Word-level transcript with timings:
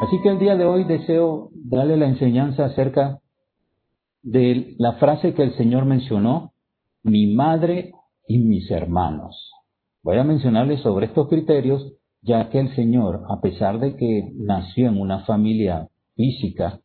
Así 0.00 0.18
que 0.22 0.30
el 0.30 0.38
día 0.38 0.56
de 0.56 0.64
hoy 0.64 0.84
deseo 0.84 1.50
darle 1.52 1.98
la 1.98 2.06
enseñanza 2.06 2.64
acerca 2.64 3.20
de 4.22 4.74
la 4.78 4.94
frase 4.94 5.34
que 5.34 5.42
el 5.42 5.54
Señor 5.58 5.84
mencionó, 5.84 6.52
mi 7.02 7.26
madre 7.26 7.92
y 8.26 8.38
mis 8.38 8.70
hermanos. 8.70 9.52
Voy 10.02 10.16
a 10.16 10.24
mencionarles 10.24 10.80
sobre 10.80 11.06
estos 11.06 11.28
criterios, 11.28 11.92
ya 12.22 12.48
que 12.48 12.60
el 12.60 12.74
Señor, 12.74 13.24
a 13.28 13.42
pesar 13.42 13.78
de 13.78 13.96
que 13.96 14.32
nació 14.36 14.88
en 14.88 14.98
una 14.98 15.20
familia 15.26 15.88
física, 16.16 16.80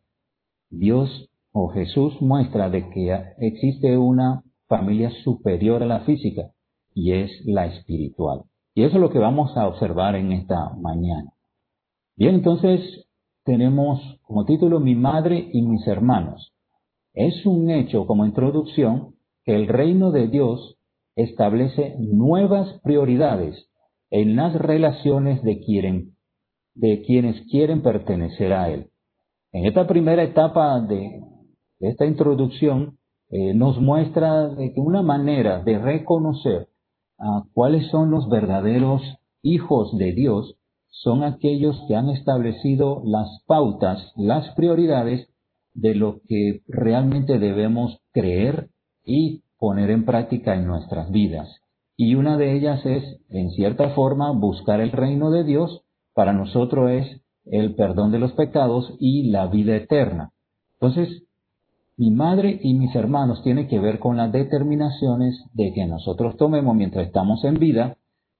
Dios 0.69 1.29
o 1.53 1.69
Jesús 1.69 2.21
muestra 2.21 2.69
de 2.69 2.89
que 2.89 3.17
existe 3.39 3.97
una 3.97 4.43
familia 4.67 5.09
superior 5.23 5.83
a 5.83 5.85
la 5.85 6.01
física 6.01 6.51
y 6.93 7.13
es 7.13 7.31
la 7.45 7.65
espiritual. 7.65 8.41
Y 8.73 8.83
eso 8.83 8.95
es 8.95 9.01
lo 9.01 9.09
que 9.09 9.19
vamos 9.19 9.55
a 9.55 9.67
observar 9.67 10.15
en 10.15 10.33
esta 10.33 10.71
mañana. 10.75 11.31
Bien, 12.17 12.35
entonces 12.35 13.04
tenemos 13.45 14.01
como 14.23 14.43
título 14.43 14.79
Mi 14.79 14.95
madre 14.95 15.49
y 15.53 15.61
mis 15.61 15.87
hermanos. 15.87 16.51
Es 17.13 17.45
un 17.45 17.69
hecho 17.69 18.05
como 18.07 18.25
introducción 18.25 19.15
que 19.45 19.55
el 19.55 19.67
reino 19.67 20.11
de 20.11 20.27
Dios 20.27 20.77
establece 21.15 21.95
nuevas 21.99 22.81
prioridades 22.83 23.69
en 24.09 24.35
las 24.35 24.53
relaciones 24.55 25.41
de, 25.43 25.61
de 26.73 27.01
quienes 27.03 27.41
quieren 27.49 27.81
pertenecer 27.81 28.51
a 28.51 28.69
Él. 28.69 28.89
En 29.53 29.65
esta 29.65 29.87
primera 29.87 30.23
etapa 30.23 30.81
de, 30.81 31.21
esta 31.79 32.05
introducción 32.05 32.97
eh, 33.29 33.53
nos 33.53 33.79
muestra 33.79 34.49
que 34.57 34.81
una 34.81 35.03
manera 35.03 35.63
de 35.63 35.77
reconocer 35.77 36.67
a 37.19 37.43
cuáles 37.53 37.89
son 37.91 38.11
los 38.11 38.27
verdaderos 38.27 39.01
hijos 39.41 39.95
de 39.97 40.13
Dios 40.13 40.57
son 41.03 41.23
aquellos 41.23 41.83
que 41.87 41.95
han 41.95 42.09
establecido 42.09 43.01
las 43.05 43.43
pautas, 43.45 44.13
las 44.15 44.49
prioridades 44.55 45.27
de 45.73 45.93
lo 45.93 46.21
que 46.27 46.61
realmente 46.67 47.37
debemos 47.37 47.99
creer 48.13 48.69
y 49.05 49.41
poner 49.59 49.91
en 49.91 50.05
práctica 50.05 50.55
en 50.55 50.65
nuestras 50.65 51.11
vidas. 51.11 51.61
Y 51.97 52.15
una 52.15 52.37
de 52.37 52.55
ellas 52.55 52.85
es, 52.85 53.03
en 53.29 53.51
cierta 53.51 53.89
forma, 53.89 54.31
buscar 54.31 54.79
el 54.79 54.91
reino 54.91 55.31
de 55.31 55.43
Dios. 55.43 55.81
Para 56.13 56.33
nosotros 56.33 56.89
es 56.91 57.21
el 57.45 57.75
perdón 57.75 58.11
de 58.11 58.19
los 58.19 58.31
pecados 58.33 58.93
y 58.99 59.29
la 59.29 59.47
vida 59.47 59.75
eterna. 59.75 60.31
Entonces, 60.79 61.23
mi 61.97 62.09
madre 62.09 62.59
y 62.61 62.73
mis 62.73 62.95
hermanos 62.95 63.43
tienen 63.43 63.67
que 63.67 63.79
ver 63.79 63.99
con 63.99 64.17
las 64.17 64.31
determinaciones 64.31 65.43
de 65.53 65.73
que 65.73 65.85
nosotros 65.85 66.35
tomemos 66.37 66.75
mientras 66.75 67.05
estamos 67.05 67.43
en 67.43 67.59
vida 67.59 67.97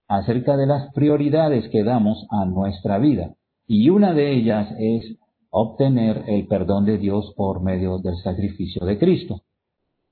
acerca 0.08 0.58
de 0.58 0.68
las 0.68 0.92
prioridades 0.94 1.70
que 1.70 1.84
damos 1.84 2.26
a 2.30 2.46
nuestra 2.46 2.98
vida. 3.00 3.36
Y 3.68 3.90
una 3.90 4.14
de 4.14 4.34
ellas 4.34 4.70
es 4.78 5.18
obtener 5.50 6.24
el 6.28 6.48
perdón 6.48 6.86
de 6.86 6.98
Dios 6.98 7.34
por 7.36 7.62
medio 7.62 8.00
del 8.00 8.18
sacrificio 8.18 8.86
de 8.86 9.00
Cristo. 9.00 9.42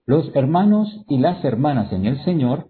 Los 0.05 0.36
hermanos 0.36 1.03
y 1.08 1.17
las 1.17 1.44
hermanas 1.45 1.91
en 1.94 2.05
el 2.05 2.23
Señor 2.23 2.69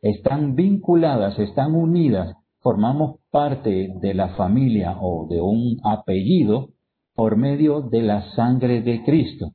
están 0.00 0.54
vinculadas, 0.54 1.38
están 1.38 1.74
unidas, 1.74 2.36
formamos 2.60 3.20
parte 3.30 3.92
de 4.00 4.14
la 4.14 4.30
familia 4.30 4.96
o 5.00 5.26
de 5.28 5.40
un 5.40 5.78
apellido 5.84 6.70
por 7.14 7.36
medio 7.36 7.82
de 7.82 8.02
la 8.02 8.32
sangre 8.34 8.82
de 8.82 9.04
Cristo. 9.04 9.52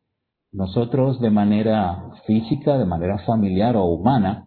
Nosotros 0.51 1.19
de 1.19 1.29
manera 1.29 2.11
física, 2.25 2.77
de 2.77 2.85
manera 2.85 3.19
familiar 3.25 3.75
o 3.75 3.85
humana, 3.85 4.46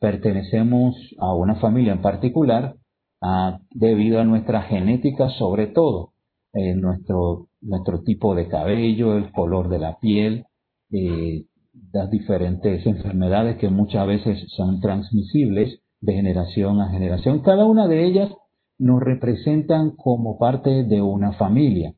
pertenecemos 0.00 0.94
a 1.18 1.34
una 1.34 1.56
familia 1.56 1.92
en 1.92 2.02
particular 2.02 2.76
ah, 3.22 3.58
debido 3.70 4.20
a 4.20 4.24
nuestra 4.24 4.62
genética 4.62 5.30
sobre 5.30 5.68
todo, 5.68 6.12
eh, 6.52 6.74
nuestro, 6.74 7.48
nuestro 7.60 8.02
tipo 8.02 8.34
de 8.34 8.48
cabello, 8.48 9.16
el 9.16 9.32
color 9.32 9.68
de 9.68 9.78
la 9.78 9.98
piel, 9.98 10.44
eh, 10.90 11.44
las 11.92 12.10
diferentes 12.10 12.86
enfermedades 12.86 13.58
que 13.58 13.68
muchas 13.68 14.06
veces 14.06 14.44
son 14.56 14.80
transmisibles 14.80 15.80
de 16.00 16.14
generación 16.14 16.80
a 16.80 16.90
generación. 16.90 17.40
Cada 17.40 17.66
una 17.66 17.86
de 17.88 18.06
ellas 18.06 18.32
nos 18.78 19.00
representan 19.02 19.92
como 19.96 20.38
parte 20.38 20.84
de 20.84 21.00
una 21.00 21.32
familia. 21.32 21.94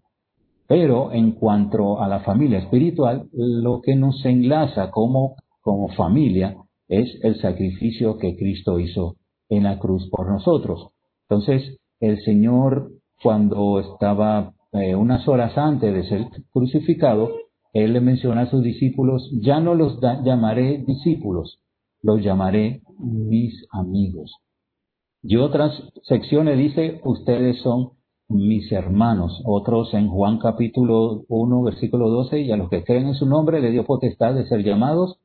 Pero 0.67 1.13
en 1.13 1.33
cuanto 1.33 2.01
a 2.01 2.09
la 2.09 2.21
familia 2.21 2.59
espiritual, 2.59 3.29
lo 3.33 3.81
que 3.81 3.97
nos 3.97 4.25
enlaza 4.25 4.91
como, 4.91 5.37
como 5.63 5.89
familia 5.89 6.57
es 6.89 7.19
el 7.23 7.41
sacrificio 7.41 8.19
que 8.19 8.37
Cristo 8.37 8.81
hizo 8.81 9.17
en 9.49 9.65
la 9.65 9.79
cruz 9.79 10.09
por 10.11 10.29
nosotros. 10.29 10.89
Entonces, 11.29 11.79
el 12.01 12.21
Señor, 12.23 12.91
cuando 13.23 13.81
estaba 13.81 14.55
eh, 14.73 14.95
unas 14.95 15.27
horas 15.29 15.57
antes 15.57 15.93
de 15.93 16.05
ser 16.05 16.27
crucificado, 16.53 17.31
Él 17.73 17.93
le 17.93 18.01
menciona 18.01 18.43
a 18.43 18.51
sus 18.51 18.63
discípulos, 18.63 19.31
ya 19.43 19.61
no 19.61 19.75
los 19.75 20.01
llamaré 20.01 20.85
discípulos, 20.87 21.61
los 22.03 22.23
llamaré 22.23 22.83
mis 22.99 23.67
amigos. 23.71 24.35
Y 25.23 25.37
otras 25.37 25.83
secciones 26.05 26.57
dice, 26.57 27.01
ustedes 27.05 27.61
son 27.63 27.93
mis 28.29 28.71
hermanos. 28.73 29.43
Otros 29.45 29.93
en 29.95 30.09
Juan 30.09 30.39
capítulo 30.39 31.25
1, 31.29 31.63
versículo 31.63 32.09
12, 32.09 32.41
y 32.41 32.53
a 32.53 32.57
los 32.57 32.71
que 32.71 32.85
creen 32.85 33.09
en 33.09 33.15
su 33.15 33.27
nombre 33.27 33.61
le 33.61 33.71
dio 33.71 33.85
potestad 33.85 34.35
de 34.35 34.47
ser 34.47 34.63
llamados 34.63 35.19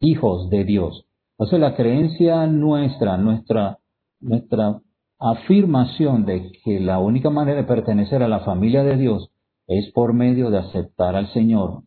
hijos 0.00 0.50
de 0.50 0.64
Dios. 0.64 1.06
Entonces 1.32 1.60
la 1.60 1.74
creencia 1.74 2.46
nuestra, 2.46 3.16
nuestra, 3.16 3.78
nuestra 4.20 4.80
afirmación 5.18 6.26
de 6.26 6.52
que 6.64 6.80
la 6.80 6.98
única 6.98 7.30
manera 7.30 7.58
de 7.58 7.66
pertenecer 7.66 8.22
a 8.22 8.28
la 8.28 8.40
familia 8.40 8.84
de 8.84 8.96
Dios 8.96 9.30
es 9.66 9.90
por 9.92 10.12
medio 10.12 10.50
de 10.50 10.58
aceptar 10.58 11.16
al 11.16 11.32
Señor 11.32 11.82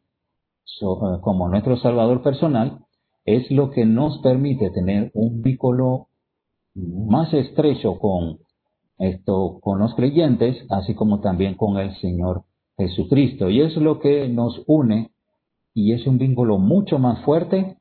eh, 0.82 1.22
como 1.22 1.50
nuestro 1.50 1.78
Salvador 1.78 2.22
personal, 2.22 2.80
es 3.26 3.50
lo 3.52 3.72
que 3.72 3.86
nos 3.86 4.20
permite 4.20 4.70
tener 4.70 5.12
un 5.14 5.42
vínculo 5.42 6.08
más 6.76 7.34
estrecho 7.34 7.98
con 7.98 8.38
esto, 9.00 9.60
con 9.62 9.80
los 9.80 9.96
creyentes, 9.96 10.66
así 10.70 10.94
como 10.94 11.20
también 11.20 11.56
con 11.56 11.78
el 11.78 11.96
Señor 11.98 12.44
Jesucristo. 12.78 13.50
Y 13.50 13.62
es 13.62 13.76
lo 13.76 14.00
que 14.00 14.30
nos 14.30 14.62
une 14.68 15.12
y 15.74 15.94
es 15.94 16.06
un 16.06 16.18
vínculo 16.18 16.58
mucho 16.58 17.00
más 17.00 17.24
fuerte 17.24 17.77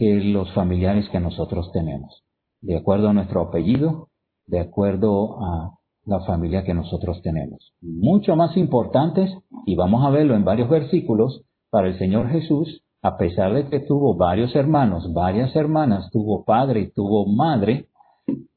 que 0.00 0.14
los 0.14 0.50
familiares 0.54 1.06
que 1.10 1.20
nosotros 1.20 1.70
tenemos, 1.72 2.24
de 2.62 2.74
acuerdo 2.78 3.10
a 3.10 3.12
nuestro 3.12 3.42
apellido, 3.42 4.08
de 4.46 4.58
acuerdo 4.58 5.38
a 5.44 5.74
la 6.06 6.20
familia 6.20 6.64
que 6.64 6.72
nosotros 6.72 7.20
tenemos. 7.20 7.74
Mucho 7.82 8.34
más 8.34 8.56
importantes, 8.56 9.30
y 9.66 9.74
vamos 9.74 10.02
a 10.02 10.08
verlo 10.08 10.34
en 10.34 10.44
varios 10.46 10.70
versículos, 10.70 11.42
para 11.68 11.88
el 11.88 11.98
Señor 11.98 12.30
Jesús, 12.30 12.82
a 13.02 13.18
pesar 13.18 13.52
de 13.52 13.68
que 13.68 13.80
tuvo 13.80 14.16
varios 14.16 14.56
hermanos, 14.56 15.12
varias 15.12 15.54
hermanas, 15.54 16.08
tuvo 16.10 16.46
padre 16.46 16.80
y 16.80 16.92
tuvo 16.92 17.26
madre, 17.26 17.88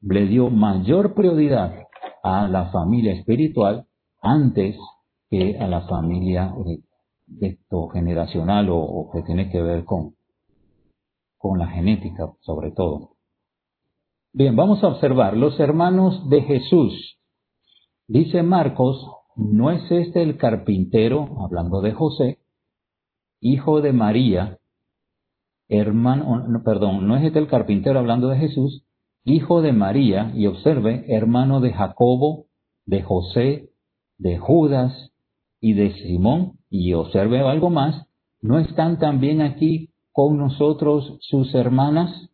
le 0.00 0.26
dio 0.26 0.48
mayor 0.48 1.12
prioridad 1.12 1.74
a 2.22 2.48
la 2.48 2.70
familia 2.72 3.12
espiritual 3.12 3.84
antes 4.22 4.76
que 5.28 5.58
a 5.58 5.68
la 5.68 5.82
familia 5.82 6.54
de, 7.26 7.58
generacional 7.92 8.68
o 8.70 9.10
que 9.12 9.20
tiene 9.24 9.50
que 9.50 9.60
ver 9.60 9.84
con, 9.84 10.14
con 11.44 11.58
la 11.58 11.66
genética 11.66 12.32
sobre 12.40 12.70
todo. 12.70 13.16
Bien, 14.32 14.56
vamos 14.56 14.82
a 14.82 14.88
observar 14.88 15.36
los 15.36 15.60
hermanos 15.60 16.26
de 16.30 16.40
Jesús. 16.40 17.18
Dice 18.08 18.42
Marcos, 18.42 19.06
¿no 19.36 19.70
es 19.70 19.82
este 19.90 20.22
el 20.22 20.38
carpintero, 20.38 21.42
hablando 21.44 21.82
de 21.82 21.92
José, 21.92 22.38
hijo 23.40 23.82
de 23.82 23.92
María, 23.92 24.58
hermano, 25.68 26.62
perdón, 26.64 27.06
no 27.06 27.14
es 27.14 27.24
este 27.24 27.40
el 27.40 27.48
carpintero 27.48 27.98
hablando 27.98 28.28
de 28.28 28.38
Jesús, 28.38 28.86
hijo 29.24 29.60
de 29.60 29.74
María, 29.74 30.32
y 30.34 30.46
observe, 30.46 31.04
hermano 31.08 31.60
de 31.60 31.74
Jacobo, 31.74 32.46
de 32.86 33.02
José, 33.02 33.68
de 34.16 34.38
Judas 34.38 35.12
y 35.60 35.74
de 35.74 35.92
Simón, 35.92 36.54
y 36.70 36.94
observe 36.94 37.40
algo 37.40 37.68
más, 37.68 38.06
¿no 38.40 38.58
están 38.58 38.98
también 38.98 39.42
aquí 39.42 39.93
con 40.14 40.38
nosotros 40.38 41.18
sus 41.22 41.52
hermanas 41.56 42.30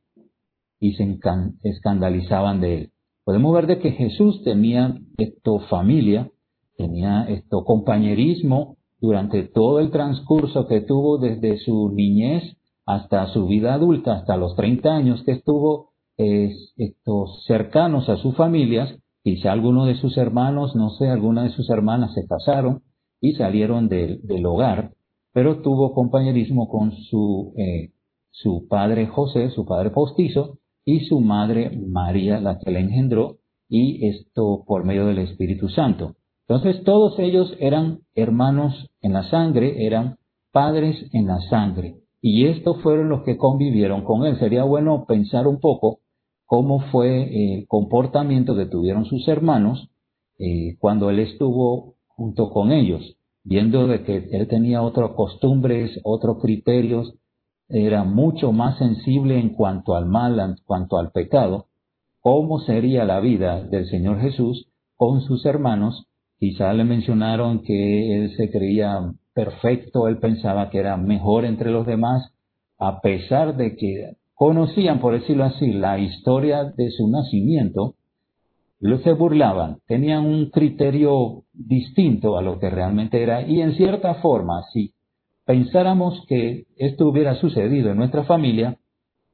y 0.78 0.92
se 0.92 1.18
escandalizaban 1.62 2.60
de 2.60 2.74
él. 2.74 2.90
Podemos 3.24 3.54
ver 3.54 3.66
de 3.66 3.78
que 3.78 3.92
Jesús 3.92 4.44
tenía 4.44 4.98
esto 5.16 5.60
familia, 5.60 6.30
tenía 6.76 7.24
esto 7.24 7.64
compañerismo 7.64 8.76
durante 9.00 9.44
todo 9.44 9.80
el 9.80 9.90
transcurso 9.90 10.66
que 10.66 10.82
tuvo 10.82 11.16
desde 11.16 11.56
su 11.56 11.90
niñez 11.90 12.58
hasta 12.84 13.26
su 13.28 13.46
vida 13.46 13.72
adulta, 13.72 14.12
hasta 14.12 14.36
los 14.36 14.54
30 14.56 14.94
años 14.94 15.22
que 15.24 15.32
estuvo 15.32 15.92
cercanos 17.46 18.10
a 18.10 18.18
sus 18.18 18.36
familias, 18.36 18.94
quizá 19.24 19.52
alguno 19.52 19.86
de 19.86 19.94
sus 19.94 20.18
hermanos, 20.18 20.76
no 20.76 20.90
sé, 20.90 21.08
alguna 21.08 21.44
de 21.44 21.50
sus 21.50 21.70
hermanas 21.70 22.12
se 22.12 22.26
casaron 22.26 22.82
y 23.22 23.32
salieron 23.32 23.88
del 23.88 24.44
hogar 24.44 24.92
pero 25.32 25.62
tuvo 25.62 25.94
compañerismo 25.94 26.68
con 26.68 26.92
su, 26.92 27.54
eh, 27.56 27.92
su 28.30 28.66
padre 28.68 29.06
José, 29.06 29.50
su 29.50 29.64
padre 29.64 29.90
postizo, 29.90 30.58
y 30.84 31.00
su 31.00 31.20
madre 31.20 31.70
María, 31.70 32.40
la 32.40 32.58
que 32.58 32.70
le 32.70 32.80
engendró, 32.80 33.38
y 33.68 34.06
esto 34.08 34.64
por 34.66 34.84
medio 34.84 35.06
del 35.06 35.18
Espíritu 35.18 35.68
Santo. 35.68 36.16
Entonces 36.48 36.82
todos 36.84 37.18
ellos 37.18 37.54
eran 37.60 38.00
hermanos 38.14 38.90
en 39.02 39.12
la 39.12 39.22
sangre, 39.30 39.86
eran 39.86 40.16
padres 40.52 40.96
en 41.12 41.26
la 41.28 41.38
sangre. 41.48 41.96
Y 42.20 42.46
estos 42.46 42.82
fueron 42.82 43.08
los 43.08 43.22
que 43.22 43.36
convivieron 43.36 44.02
con 44.02 44.26
él. 44.26 44.38
Sería 44.38 44.64
bueno 44.64 45.04
pensar 45.06 45.46
un 45.46 45.60
poco 45.60 46.00
cómo 46.44 46.80
fue 46.90 47.54
el 47.54 47.68
comportamiento 47.68 48.56
que 48.56 48.66
tuvieron 48.66 49.04
sus 49.04 49.28
hermanos 49.28 49.90
eh, 50.38 50.76
cuando 50.80 51.10
él 51.10 51.20
estuvo 51.20 51.94
junto 52.08 52.50
con 52.50 52.72
ellos, 52.72 53.16
viendo 53.44 53.86
de 53.86 54.02
que 54.02 54.28
él 54.32 54.48
tenía 54.48 54.82
otras 54.82 55.12
costumbres, 55.12 55.98
otros 56.04 56.38
criterios, 56.40 57.14
era 57.68 58.04
mucho 58.04 58.52
más 58.52 58.78
sensible 58.78 59.38
en 59.38 59.50
cuanto 59.50 59.94
al 59.94 60.06
mal, 60.06 60.38
en 60.40 60.56
cuanto 60.64 60.98
al 60.98 61.12
pecado, 61.12 61.66
cómo 62.20 62.60
sería 62.60 63.04
la 63.04 63.20
vida 63.20 63.62
del 63.62 63.86
Señor 63.88 64.20
Jesús 64.20 64.68
con 64.96 65.22
sus 65.22 65.46
hermanos. 65.46 66.06
Quizá 66.38 66.72
le 66.72 66.84
mencionaron 66.84 67.62
que 67.62 68.16
él 68.16 68.36
se 68.36 68.50
creía 68.50 69.12
perfecto, 69.34 70.08
él 70.08 70.18
pensaba 70.18 70.70
que 70.70 70.78
era 70.78 70.96
mejor 70.96 71.44
entre 71.44 71.70
los 71.70 71.86
demás, 71.86 72.32
a 72.78 73.00
pesar 73.00 73.56
de 73.56 73.76
que 73.76 74.16
conocían, 74.34 75.00
por 75.00 75.12
decirlo 75.12 75.44
así, 75.44 75.72
la 75.72 75.98
historia 75.98 76.64
de 76.64 76.90
su 76.90 77.08
nacimiento, 77.08 77.94
los 78.80 79.02
se 79.02 79.12
burlaban, 79.12 79.78
tenían 79.86 80.24
un 80.24 80.50
criterio 80.50 81.44
distinto 81.52 82.38
a 82.38 82.42
lo 82.42 82.58
que 82.58 82.70
realmente 82.70 83.22
era 83.22 83.42
y 83.46 83.60
en 83.60 83.74
cierta 83.74 84.14
forma, 84.16 84.62
si 84.72 84.94
pensáramos 85.44 86.24
que 86.26 86.64
esto 86.76 87.06
hubiera 87.06 87.34
sucedido 87.36 87.90
en 87.90 87.98
nuestra 87.98 88.24
familia, 88.24 88.78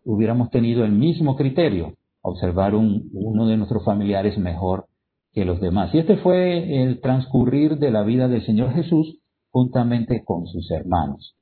hubiéramos 0.04 0.50
tenido 0.50 0.84
el 0.84 0.92
mismo 0.92 1.36
criterio, 1.36 1.94
observar 2.22 2.74
un, 2.74 3.08
uno 3.12 3.46
de 3.46 3.56
nuestros 3.56 3.84
familiares 3.84 4.36
mejor 4.36 4.86
que 5.32 5.44
los 5.44 5.60
demás. 5.60 5.94
Y 5.94 5.98
este 5.98 6.16
fue 6.16 6.82
el 6.82 7.00
transcurrir 7.00 7.78
de 7.78 7.92
la 7.92 8.02
vida 8.02 8.26
del 8.26 8.44
Señor 8.44 8.72
Jesús 8.72 9.18
juntamente 9.52 10.24
con 10.24 10.46
sus 10.46 10.70
hermanos. 10.72 11.36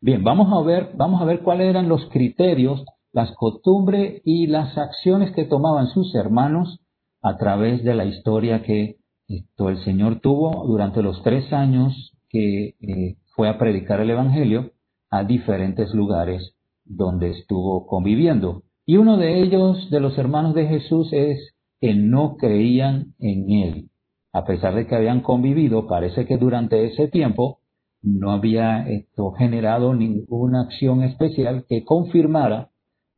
Bien, 0.00 0.24
vamos 0.24 0.50
a 0.52 0.64
ver, 0.64 0.92
vamos 0.96 1.20
a 1.20 1.26
ver 1.26 1.42
cuáles 1.42 1.68
eran 1.68 1.88
los 1.88 2.06
criterios, 2.06 2.82
las 3.12 3.30
costumbres 3.32 4.22
y 4.24 4.46
las 4.46 4.78
acciones 4.78 5.32
que 5.34 5.44
tomaban 5.44 5.88
sus 5.88 6.14
hermanos 6.14 6.80
a 7.22 7.36
través 7.36 7.84
de 7.84 7.94
la 7.94 8.04
historia 8.04 8.62
que 8.62 8.96
esto, 9.28 9.68
el 9.68 9.78
Señor 9.84 10.20
tuvo 10.20 10.66
durante 10.66 11.02
los 11.02 11.22
tres 11.22 11.52
años 11.52 12.12
que 12.28 12.74
eh, 12.80 13.16
fue 13.36 13.48
a 13.48 13.58
predicar 13.58 14.00
el 14.00 14.10
Evangelio 14.10 14.72
a 15.10 15.24
diferentes 15.24 15.94
lugares 15.94 16.54
donde 16.84 17.30
estuvo 17.30 17.86
conviviendo. 17.86 18.64
Y 18.86 18.96
uno 18.96 19.16
de 19.16 19.42
ellos, 19.42 19.88
de 19.90 20.00
los 20.00 20.18
hermanos 20.18 20.54
de 20.54 20.66
Jesús, 20.66 21.12
es 21.12 21.54
que 21.80 21.94
no 21.94 22.36
creían 22.36 23.14
en 23.18 23.50
Él. 23.50 23.90
A 24.32 24.44
pesar 24.44 24.74
de 24.74 24.86
que 24.86 24.96
habían 24.96 25.20
convivido, 25.20 25.86
parece 25.86 26.26
que 26.26 26.36
durante 26.36 26.86
ese 26.86 27.08
tiempo 27.08 27.60
no 28.02 28.32
había 28.32 28.88
esto 28.88 29.32
generado 29.32 29.94
ninguna 29.94 30.62
acción 30.62 31.02
especial 31.02 31.66
que 31.68 31.84
confirmara 31.84 32.69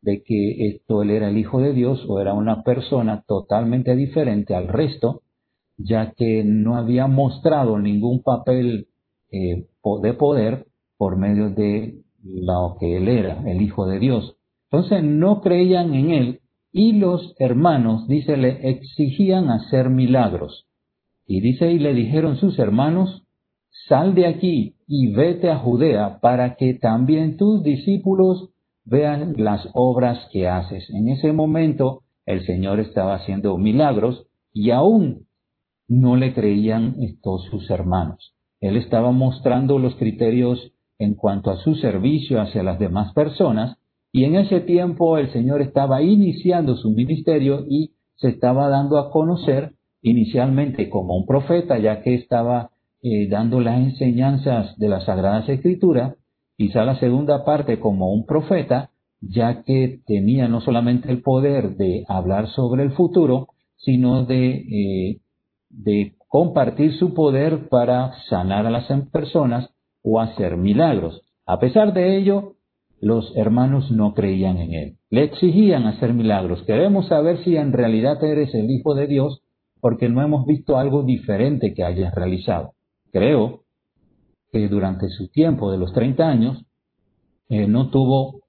de 0.02 0.22
que 0.22 0.68
esto 0.68 1.02
él 1.02 1.10
era 1.10 1.28
el 1.28 1.38
Hijo 1.38 1.60
de 1.60 1.72
Dios 1.72 2.04
o 2.08 2.20
era 2.20 2.34
una 2.34 2.62
persona 2.62 3.24
totalmente 3.26 3.96
diferente 3.96 4.54
al 4.54 4.68
resto, 4.68 5.22
ya 5.78 6.12
que 6.12 6.44
no 6.44 6.76
había 6.76 7.06
mostrado 7.06 7.78
ningún 7.78 8.22
papel 8.22 8.88
eh, 9.30 9.66
de 10.02 10.14
poder 10.14 10.66
por 10.98 11.16
medio 11.16 11.50
de 11.50 12.02
lo 12.22 12.76
que 12.78 12.96
él 12.96 13.08
era, 13.08 13.42
el 13.50 13.62
Hijo 13.62 13.86
de 13.86 13.98
Dios. 13.98 14.36
Entonces 14.70 15.02
no 15.02 15.40
creían 15.40 15.94
en 15.94 16.10
él 16.10 16.40
y 16.72 16.92
los 16.92 17.34
hermanos, 17.38 18.08
dice, 18.08 18.36
le 18.36 18.70
exigían 18.70 19.50
hacer 19.50 19.90
milagros. 19.90 20.66
Y 21.26 21.40
dice, 21.40 21.70
y 21.70 21.78
le 21.78 21.94
dijeron 21.94 22.36
sus 22.36 22.58
hermanos, 22.58 23.24
sal 23.88 24.14
de 24.14 24.26
aquí 24.26 24.76
y 24.86 25.12
vete 25.12 25.50
a 25.50 25.58
Judea 25.58 26.18
para 26.20 26.56
que 26.56 26.74
también 26.74 27.36
tus 27.36 27.62
discípulos 27.62 28.50
vean 28.84 29.34
las 29.36 29.68
obras 29.74 30.28
que 30.32 30.48
haces. 30.48 30.88
En 30.90 31.08
ese 31.08 31.32
momento 31.32 32.02
el 32.26 32.44
Señor 32.46 32.80
estaba 32.80 33.14
haciendo 33.14 33.56
milagros 33.58 34.26
y 34.52 34.70
aún 34.70 35.26
no 35.88 36.16
le 36.16 36.34
creían 36.34 36.96
estos 37.00 37.44
sus 37.50 37.70
hermanos. 37.70 38.34
Él 38.60 38.76
estaba 38.76 39.10
mostrando 39.12 39.78
los 39.78 39.96
criterios 39.96 40.72
en 40.98 41.14
cuanto 41.14 41.50
a 41.50 41.56
su 41.56 41.74
servicio 41.74 42.40
hacia 42.40 42.62
las 42.62 42.78
demás 42.78 43.12
personas 43.12 43.76
y 44.12 44.24
en 44.24 44.36
ese 44.36 44.60
tiempo 44.60 45.18
el 45.18 45.32
Señor 45.32 45.62
estaba 45.62 46.02
iniciando 46.02 46.76
su 46.76 46.90
ministerio 46.90 47.64
y 47.68 47.92
se 48.16 48.28
estaba 48.28 48.68
dando 48.68 48.98
a 48.98 49.10
conocer 49.10 49.72
inicialmente 50.02 50.90
como 50.90 51.16
un 51.16 51.26
profeta, 51.26 51.78
ya 51.78 52.02
que 52.02 52.14
estaba 52.14 52.70
eh, 53.02 53.28
dando 53.28 53.60
las 53.60 53.78
enseñanzas 53.78 54.76
de 54.78 54.88
las 54.88 55.04
Sagradas 55.04 55.48
Escrituras, 55.48 56.14
quizá 56.62 56.84
la 56.84 56.96
segunda 57.00 57.44
parte 57.44 57.80
como 57.80 58.12
un 58.12 58.24
profeta, 58.24 58.90
ya 59.20 59.64
que 59.64 59.98
tenía 60.06 60.46
no 60.46 60.60
solamente 60.60 61.10
el 61.10 61.20
poder 61.20 61.74
de 61.76 62.04
hablar 62.06 62.50
sobre 62.50 62.84
el 62.84 62.92
futuro, 62.92 63.48
sino 63.78 64.24
de, 64.26 64.50
eh, 64.54 65.20
de 65.70 66.14
compartir 66.28 66.96
su 67.00 67.14
poder 67.14 67.68
para 67.68 68.12
sanar 68.28 68.64
a 68.64 68.70
las 68.70 68.86
personas 69.10 69.70
o 70.04 70.20
hacer 70.20 70.56
milagros. 70.56 71.22
A 71.46 71.58
pesar 71.58 71.94
de 71.94 72.16
ello, 72.16 72.52
los 73.00 73.36
hermanos 73.36 73.90
no 73.90 74.14
creían 74.14 74.58
en 74.58 74.72
él. 74.72 74.96
Le 75.10 75.24
exigían 75.24 75.86
hacer 75.86 76.14
milagros. 76.14 76.62
Queremos 76.62 77.08
saber 77.08 77.42
si 77.42 77.56
en 77.56 77.72
realidad 77.72 78.22
eres 78.22 78.54
el 78.54 78.70
Hijo 78.70 78.94
de 78.94 79.08
Dios 79.08 79.42
porque 79.80 80.08
no 80.08 80.22
hemos 80.22 80.46
visto 80.46 80.78
algo 80.78 81.02
diferente 81.02 81.74
que 81.74 81.82
hayas 81.82 82.14
realizado. 82.14 82.74
Creo 83.10 83.61
que 84.52 84.68
durante 84.68 85.08
su 85.08 85.28
tiempo 85.28 85.72
de 85.72 85.78
los 85.78 85.92
30 85.92 86.28
años 86.28 86.64
eh, 87.48 87.66
no 87.66 87.90
tuvo 87.90 88.42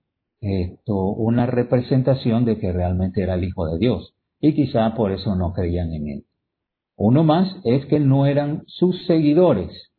una 0.86 1.46
representación 1.46 2.44
de 2.44 2.60
que 2.60 2.74
realmente 2.74 3.24
era 3.24 3.36
el 3.36 3.46
Hijo 3.46 3.66
de 3.66 3.80
Dios 3.80 4.14
y 4.42 4.54
quizá 4.54 4.94
por 4.94 5.14
eso 5.14 5.36
no 5.36 5.54
creían 5.54 5.94
en 5.94 6.10
él. 6.10 6.26
Uno 6.98 7.24
más 7.24 7.56
es 7.64 7.86
que 7.86 8.02
no 8.02 8.26
eran 8.26 8.64
sus 8.68 9.06
seguidores, 9.06 9.94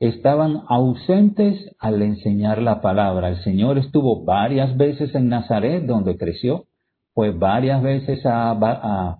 estaban 0.00 0.62
ausentes 0.68 1.76
al 1.78 2.00
enseñar 2.00 2.62
la 2.62 2.80
palabra. 2.80 3.28
El 3.28 3.44
Señor 3.44 3.76
estuvo 3.76 4.24
varias 4.24 4.74
veces 4.78 5.14
en 5.14 5.28
Nazaret, 5.28 5.84
donde 5.84 6.16
creció, 6.16 6.64
fue 7.12 7.32
varias 7.32 7.82
veces 7.82 8.24
a, 8.24 8.52
a, 8.52 9.18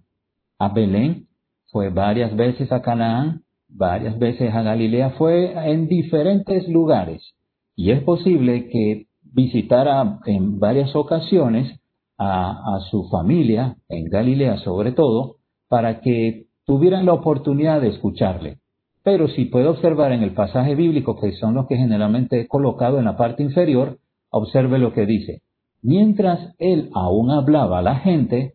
a 0.58 0.68
Belén, 0.70 1.28
fue 1.66 1.90
varias 1.90 2.34
veces 2.34 2.72
a 2.72 2.80
Canaán, 2.80 3.42
varias 3.72 4.18
veces 4.18 4.52
a 4.54 4.62
Galilea, 4.62 5.10
fue 5.10 5.52
en 5.70 5.88
diferentes 5.88 6.68
lugares. 6.68 7.34
Y 7.76 7.90
es 7.92 8.02
posible 8.02 8.68
que 8.68 9.06
visitara 9.22 10.18
en 10.26 10.58
varias 10.58 10.94
ocasiones 10.94 11.80
a, 12.18 12.80
su 12.90 13.08
familia, 13.08 13.76
en 13.88 14.04
Galilea 14.04 14.58
sobre 14.58 14.92
todo, 14.92 15.36
para 15.68 16.00
que 16.00 16.46
tuvieran 16.66 17.06
la 17.06 17.14
oportunidad 17.14 17.80
de 17.80 17.88
escucharle. 17.88 18.58
Pero 19.02 19.28
si 19.28 19.46
puede 19.46 19.68
observar 19.68 20.12
en 20.12 20.22
el 20.22 20.34
pasaje 20.34 20.74
bíblico, 20.74 21.18
que 21.18 21.32
son 21.32 21.54
los 21.54 21.66
que 21.66 21.76
generalmente 21.76 22.40
he 22.40 22.48
colocado 22.48 22.98
en 22.98 23.06
la 23.06 23.16
parte 23.16 23.42
inferior, 23.42 23.98
observe 24.28 24.78
lo 24.78 24.92
que 24.92 25.06
dice. 25.06 25.40
Mientras 25.82 26.54
él 26.58 26.90
aún 26.94 27.30
hablaba 27.30 27.78
a 27.78 27.82
la 27.82 27.96
gente, 27.96 28.52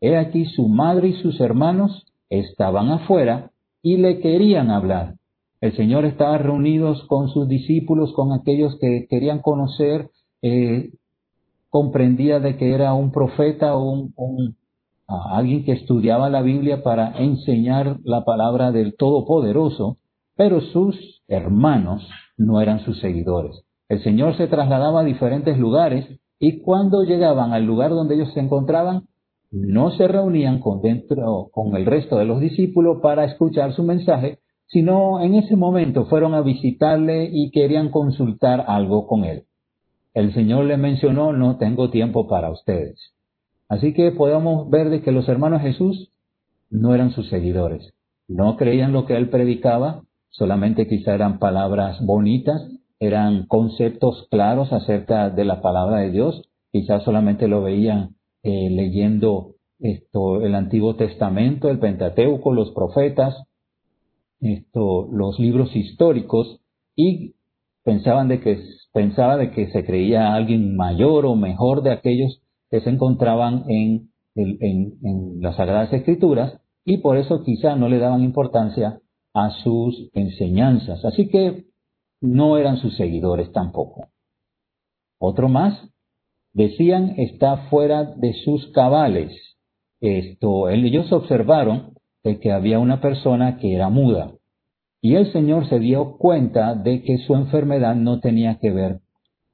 he 0.00 0.16
aquí 0.16 0.46
su 0.46 0.66
madre 0.66 1.08
y 1.08 1.22
sus 1.22 1.40
hermanos 1.40 2.06
estaban 2.28 2.90
afuera 2.90 3.52
y 3.86 3.98
le 3.98 4.18
querían 4.18 4.72
hablar. 4.72 5.14
El 5.60 5.76
Señor 5.76 6.06
estaba 6.06 6.38
reunidos 6.38 7.04
con 7.06 7.28
sus 7.28 7.46
discípulos, 7.46 8.12
con 8.14 8.32
aquellos 8.32 8.76
que 8.80 9.06
querían 9.08 9.38
conocer, 9.38 10.10
eh, 10.42 10.90
comprendía 11.70 12.40
de 12.40 12.56
que 12.56 12.74
era 12.74 12.94
un 12.94 13.12
profeta 13.12 13.76
o 13.76 13.88
un, 14.16 14.56
alguien 15.06 15.64
que 15.64 15.70
estudiaba 15.70 16.28
la 16.28 16.42
Biblia 16.42 16.82
para 16.82 17.16
enseñar 17.16 17.98
la 18.02 18.24
palabra 18.24 18.72
del 18.72 18.96
Todopoderoso, 18.96 19.98
pero 20.34 20.62
sus 20.62 21.22
hermanos 21.28 22.04
no 22.36 22.60
eran 22.60 22.80
sus 22.80 22.98
seguidores. 22.98 23.62
El 23.88 24.02
Señor 24.02 24.36
se 24.36 24.48
trasladaba 24.48 25.02
a 25.02 25.04
diferentes 25.04 25.58
lugares 25.58 26.08
y 26.40 26.60
cuando 26.60 27.04
llegaban 27.04 27.52
al 27.52 27.64
lugar 27.64 27.90
donde 27.90 28.16
ellos 28.16 28.34
se 28.34 28.40
encontraban, 28.40 29.04
no 29.50 29.90
se 29.92 30.08
reunían 30.08 30.60
con, 30.60 30.82
dentro, 30.82 31.48
con 31.52 31.76
el 31.76 31.86
resto 31.86 32.18
de 32.18 32.24
los 32.24 32.40
discípulos 32.40 32.98
para 33.00 33.24
escuchar 33.24 33.72
su 33.72 33.82
mensaje, 33.82 34.38
sino 34.66 35.20
en 35.20 35.34
ese 35.34 35.56
momento 35.56 36.06
fueron 36.06 36.34
a 36.34 36.42
visitarle 36.42 37.28
y 37.32 37.50
querían 37.50 37.90
consultar 37.90 38.64
algo 38.66 39.06
con 39.06 39.24
él. 39.24 39.44
El 40.14 40.32
Señor 40.34 40.64
le 40.64 40.76
mencionó, 40.76 41.32
no 41.32 41.56
tengo 41.58 41.90
tiempo 41.90 42.26
para 42.26 42.50
ustedes. 42.50 43.12
Así 43.68 43.92
que 43.92 44.12
podemos 44.12 44.70
ver 44.70 44.90
de 44.90 45.02
que 45.02 45.12
los 45.12 45.28
hermanos 45.28 45.62
Jesús 45.62 46.10
no 46.70 46.94
eran 46.94 47.12
sus 47.12 47.28
seguidores, 47.28 47.94
no 48.28 48.56
creían 48.56 48.92
lo 48.92 49.06
que 49.06 49.16
él 49.16 49.28
predicaba, 49.28 50.02
solamente 50.30 50.88
quizá 50.88 51.14
eran 51.14 51.38
palabras 51.38 52.04
bonitas, 52.04 52.60
eran 52.98 53.46
conceptos 53.46 54.26
claros 54.30 54.72
acerca 54.72 55.30
de 55.30 55.44
la 55.44 55.60
palabra 55.60 55.98
de 55.98 56.10
Dios, 56.10 56.48
quizás 56.72 57.02
solamente 57.04 57.46
lo 57.46 57.62
veían 57.62 58.15
eh, 58.46 58.70
leyendo 58.70 59.56
esto, 59.80 60.40
el 60.40 60.54
Antiguo 60.54 60.94
Testamento, 60.94 61.68
el 61.68 61.80
Pentateuco, 61.80 62.52
los 62.52 62.70
profetas, 62.70 63.34
esto, 64.40 65.08
los 65.10 65.40
libros 65.40 65.74
históricos 65.74 66.60
y 66.94 67.34
pensaban 67.82 68.28
de 68.28 68.38
que, 68.38 68.62
pensaba 68.92 69.36
de 69.36 69.50
que 69.50 69.72
se 69.72 69.84
creía 69.84 70.32
alguien 70.32 70.76
mayor 70.76 71.26
o 71.26 71.34
mejor 71.34 71.82
de 71.82 71.90
aquellos 71.90 72.40
que 72.70 72.80
se 72.80 72.90
encontraban 72.90 73.64
en, 73.68 74.10
en 74.36 75.40
las 75.40 75.56
Sagradas 75.56 75.92
Escrituras 75.92 76.60
y 76.84 76.98
por 76.98 77.16
eso 77.16 77.42
quizá 77.42 77.74
no 77.74 77.88
le 77.88 77.98
daban 77.98 78.22
importancia 78.22 79.00
a 79.34 79.50
sus 79.64 80.08
enseñanzas. 80.14 81.04
Así 81.04 81.28
que 81.28 81.64
no 82.20 82.58
eran 82.58 82.76
sus 82.76 82.96
seguidores 82.96 83.50
tampoco. 83.50 84.06
Otro 85.18 85.48
más, 85.48 85.90
decían 86.56 87.12
está 87.18 87.68
fuera 87.68 88.04
de 88.16 88.32
sus 88.32 88.66
cabales. 88.68 89.30
Esto, 90.00 90.70
ellos 90.70 91.12
observaron 91.12 91.92
de 92.24 92.40
que 92.40 92.50
había 92.50 92.78
una 92.78 93.02
persona 93.02 93.58
que 93.58 93.74
era 93.74 93.90
muda. 93.90 94.32
Y 95.02 95.16
el 95.16 95.30
Señor 95.32 95.68
se 95.68 95.78
dio 95.78 96.16
cuenta 96.16 96.74
de 96.74 97.02
que 97.02 97.18
su 97.18 97.34
enfermedad 97.34 97.94
no 97.94 98.20
tenía 98.20 98.58
que 98.58 98.70
ver 98.70 99.00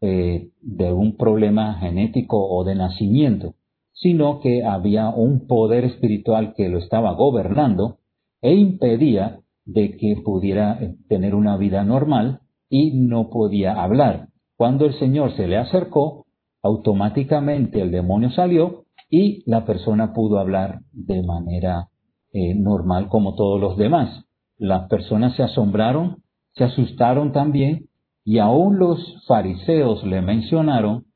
eh, 0.00 0.50
de 0.60 0.92
un 0.92 1.16
problema 1.16 1.74
genético 1.80 2.48
o 2.48 2.62
de 2.62 2.76
nacimiento, 2.76 3.54
sino 3.92 4.38
que 4.38 4.64
había 4.64 5.08
un 5.10 5.48
poder 5.48 5.84
espiritual 5.84 6.54
que 6.56 6.68
lo 6.68 6.78
estaba 6.78 7.14
gobernando 7.14 7.98
e 8.40 8.54
impedía 8.54 9.40
de 9.64 9.96
que 9.96 10.22
pudiera 10.24 10.78
eh, 10.80 10.94
tener 11.08 11.34
una 11.34 11.56
vida 11.56 11.82
normal 11.82 12.42
y 12.70 12.92
no 12.92 13.28
podía 13.28 13.82
hablar. 13.82 14.28
Cuando 14.56 14.86
el 14.86 14.94
Señor 15.00 15.34
se 15.36 15.48
le 15.48 15.56
acercó, 15.56 16.21
automáticamente 16.62 17.80
el 17.80 17.90
demonio 17.90 18.30
salió 18.30 18.84
y 19.10 19.42
la 19.50 19.64
persona 19.64 20.12
pudo 20.12 20.38
hablar 20.38 20.80
de 20.92 21.22
manera 21.22 21.88
eh, 22.32 22.54
normal 22.54 23.08
como 23.08 23.34
todos 23.34 23.60
los 23.60 23.76
demás. 23.76 24.24
Las 24.56 24.88
personas 24.88 25.36
se 25.36 25.42
asombraron, 25.42 26.22
se 26.52 26.64
asustaron 26.64 27.32
también 27.32 27.88
y 28.24 28.38
aún 28.38 28.78
los 28.78 28.98
fariseos 29.26 30.04
le 30.04 30.22
mencionaron, 30.22 31.06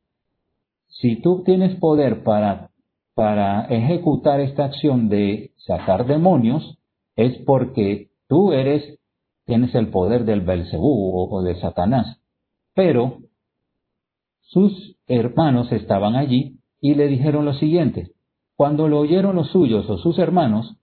si 0.89 1.21
tú 1.23 1.43
tienes 1.45 1.79
poder 1.79 2.25
para, 2.25 2.71
para 3.15 3.67
ejecutar 3.67 4.41
esta 4.41 4.65
acción 4.65 5.09
de 5.09 5.53
sacar 5.57 6.07
demonios, 6.07 6.79
es 7.15 7.39
porque 7.47 8.09
tú 8.29 8.53
eres, 8.53 8.99
tienes 9.45 9.75
el 9.75 9.89
poder 9.89 10.25
del 10.25 10.41
Belcebú 10.41 11.29
o 11.31 11.43
de 11.43 11.55
Satanás. 11.61 12.19
Pero 12.75 13.19
sus 14.47 14.97
hermanos 15.07 15.71
estaban 15.73 16.15
allí 16.15 16.59
y 16.81 16.95
le 16.95 17.09
dijeron 17.09 17.45
lo 17.45 17.55
siguiente. 17.55 18.13
Cuando 18.57 18.89
lo 18.89 19.01
oyeron 19.01 19.37
los 19.37 19.51
suyos 19.51 19.89
o 19.91 19.99
sus 19.99 20.19
hermanos, 20.19 20.77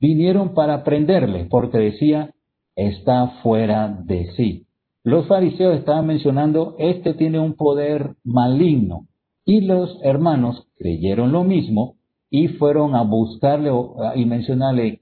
vinieron 0.00 0.54
para 0.54 0.82
prenderle 0.84 1.46
porque 1.50 1.78
decía, 1.78 2.34
está 2.74 3.28
fuera 3.42 3.88
de 3.88 4.32
sí. 4.36 4.66
Los 5.04 5.26
fariseos 5.28 5.78
estaban 5.78 6.06
mencionando, 6.06 6.76
este 6.78 7.14
tiene 7.14 7.38
un 7.38 7.54
poder 7.54 8.16
maligno. 8.24 9.06
Y 9.44 9.62
los 9.62 9.98
hermanos 10.02 10.66
creyeron 10.76 11.32
lo 11.32 11.44
mismo 11.44 11.96
y 12.30 12.48
fueron 12.48 12.94
a 12.94 13.02
buscarle 13.02 13.70
y 14.14 14.24
mencionarle, 14.24 15.00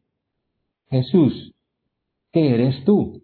Jesús, 0.90 1.54
¿qué 2.32 2.54
eres 2.54 2.84
tú? 2.84 3.22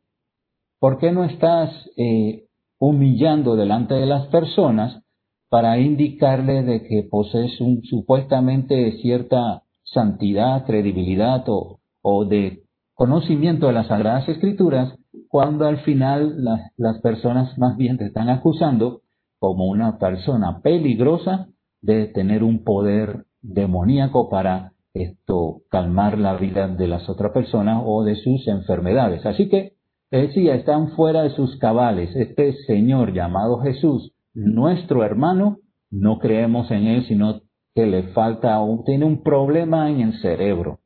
¿Por 0.79 0.99
qué 0.99 1.13
no 1.13 1.25
estás 1.25 1.71
eh, 1.97 2.44
humillando 2.85 3.57
delante 3.57 3.95
de 3.95 4.05
las 4.05 4.27
personas 4.27 5.03
para 5.49 5.79
indicarle 5.79 6.63
de 6.63 6.83
que 6.83 7.09
posees 7.11 7.59
un, 7.61 7.83
supuestamente 7.83 8.99
cierta 9.01 9.63
santidad, 9.85 10.67
credibilidad 10.67 11.45
o, 11.47 11.81
o, 12.03 12.25
de 12.27 12.65
conocimiento 12.93 13.69
de 13.69 13.73
las 13.73 13.87
Sagradas 13.87 14.29
Escrituras, 14.29 14.99
cuando 15.29 15.67
al 15.67 15.79
final 15.79 16.45
las 16.77 17.01
personas 17.01 17.57
más 17.57 17.77
bien 17.77 17.97
te 17.97 18.07
están 18.07 18.29
acusando 18.29 19.01
como 19.39 19.67
una 19.67 19.99
persona 19.99 20.61
peligrosa 20.61 21.49
de 21.81 22.07
tener 22.09 22.43
un 22.43 22.65
poder 22.65 23.25
demoníaco 23.41 24.29
para 24.29 24.73
esto 24.93 25.63
calmar 25.71 26.19
la 26.19 26.37
vida 26.37 26.69
de 26.69 26.87
las 26.87 27.09
otras 27.09 27.33
personas 27.33 27.83
o 27.85 28.05
de 28.05 28.17
sus 28.17 28.47
enfermedades. 28.47 29.25
Así 29.25 29.49
que 29.49 29.74
decía, 30.23 30.55
están 30.55 30.93
fuera 30.93 31.23
de 31.23 31.31
sus 31.31 31.57
cabales. 31.59 32.15
Este 32.15 32.53
Señor 32.67 33.13
llamado 33.13 33.59
Jesús, 33.59 34.13
nuestro 34.35 35.05
hermano, 35.05 35.59
no 35.91 36.19
creemos 36.19 36.71
en 36.71 36.87
Él, 36.87 37.07
sino 37.07 37.41
que 37.75 37.87
le 37.87 38.05
falta, 38.13 38.59
tiene 38.85 39.05
un 39.05 39.23
problema 39.23 39.91
en 39.91 40.01
el 40.01 40.21
cerebro, 40.21 40.81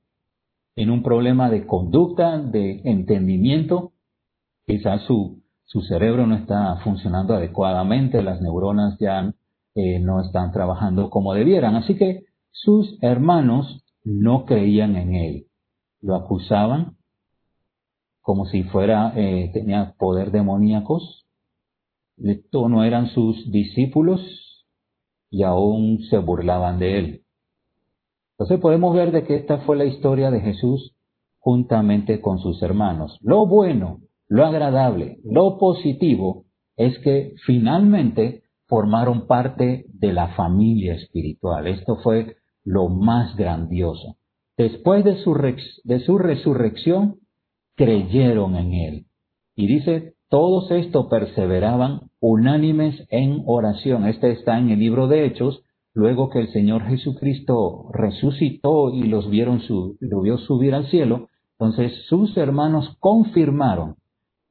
tiene 0.75 0.93
un 0.93 1.03
problema 1.03 1.51
de 1.51 1.67
conducta, 1.67 2.39
de 2.39 2.83
entendimiento. 2.85 3.93
Quizás 4.67 5.03
su, 5.03 5.43
su 5.65 5.81
cerebro 5.83 6.27
no 6.27 6.37
está 6.37 6.77
funcionando 6.85 7.35
adecuadamente, 7.35 8.23
las 8.23 8.41
neuronas 8.41 8.99
ya 8.99 9.33
eh, 9.75 10.01
no 10.01 10.21
están 10.21 10.53
trabajando 10.53 11.11
como 11.11 11.35
debieran. 11.35 11.75
Así 11.77 11.97
que 11.97 12.25
sus 12.51 12.99
hermanos 13.03 13.85
no 14.05 14.45
creían 14.45 14.97
en 14.97 15.15
Él. 15.15 15.47
Lo 16.01 16.15
acusaban 16.15 16.98
como 18.29 18.45
si 18.45 18.63
fuera, 18.65 19.15
eh, 19.17 19.51
tenía 19.55 19.95
poder 19.99 20.33
demoníacos. 20.33 21.25
Esto 22.19 22.69
no 22.69 22.85
eran 22.85 23.09
sus 23.09 23.51
discípulos 23.51 24.21
y 25.31 25.45
aún 25.45 26.01
se 26.11 26.19
burlaban 26.19 26.79
de 26.79 26.99
él. 26.99 27.23
Entonces 28.33 28.61
podemos 28.61 28.95
ver 28.95 29.13
de 29.13 29.25
que 29.25 29.37
esta 29.37 29.61
fue 29.61 29.79
la 29.79 29.87
historia 29.87 30.31
de 30.31 30.43
Jesús 30.43 30.95
juntamente 31.39 32.21
con 32.21 32.39
sus 32.39 32.61
hermanos. 32.63 33.19
Lo 33.23 33.47
bueno, 33.47 34.01
lo 34.29 34.45
agradable, 34.45 35.21
lo 35.25 35.57
positivo 35.57 36.45
es 36.77 36.99
que 36.99 37.33
finalmente 37.47 38.43
formaron 38.67 39.27
parte 39.27 39.87
de 39.89 40.13
la 40.13 40.35
familia 40.35 40.97
espiritual. 40.97 41.67
Esto 41.67 41.97
fue 42.03 42.37
lo 42.63 42.91
más 42.91 43.35
grandioso. 43.37 44.19
Después 44.59 45.03
de 45.03 45.17
su, 45.23 45.33
de 45.85 46.01
su 46.01 46.19
resurrección, 46.19 47.21
creyeron 47.79 48.57
en 48.57 48.75
él. 48.75 49.07
Y 49.57 49.69
dice, 49.69 50.15
todos 50.29 50.71
estos 50.73 51.07
perseveraban 51.07 52.11
unánimes 52.21 53.07
en 53.11 53.43
oración. 53.47 54.07
Este 54.07 54.33
está 54.33 54.59
en 54.59 54.71
el 54.71 54.81
libro 54.81 55.07
de 55.07 55.25
Hechos, 55.25 55.63
luego 55.95 56.29
que 56.29 56.41
el 56.41 56.49
Señor 56.53 56.83
Jesucristo 56.87 57.89
resucitó 57.93 58.93
y 58.93 59.05
los 59.05 59.31
vieron 59.31 59.61
su, 59.61 59.97
vio 60.01 60.39
subir 60.39 60.75
al 60.75 60.91
cielo. 60.91 61.29
Entonces 61.59 61.93
sus 62.09 62.37
hermanos 62.37 62.97
confirmaron 62.99 63.95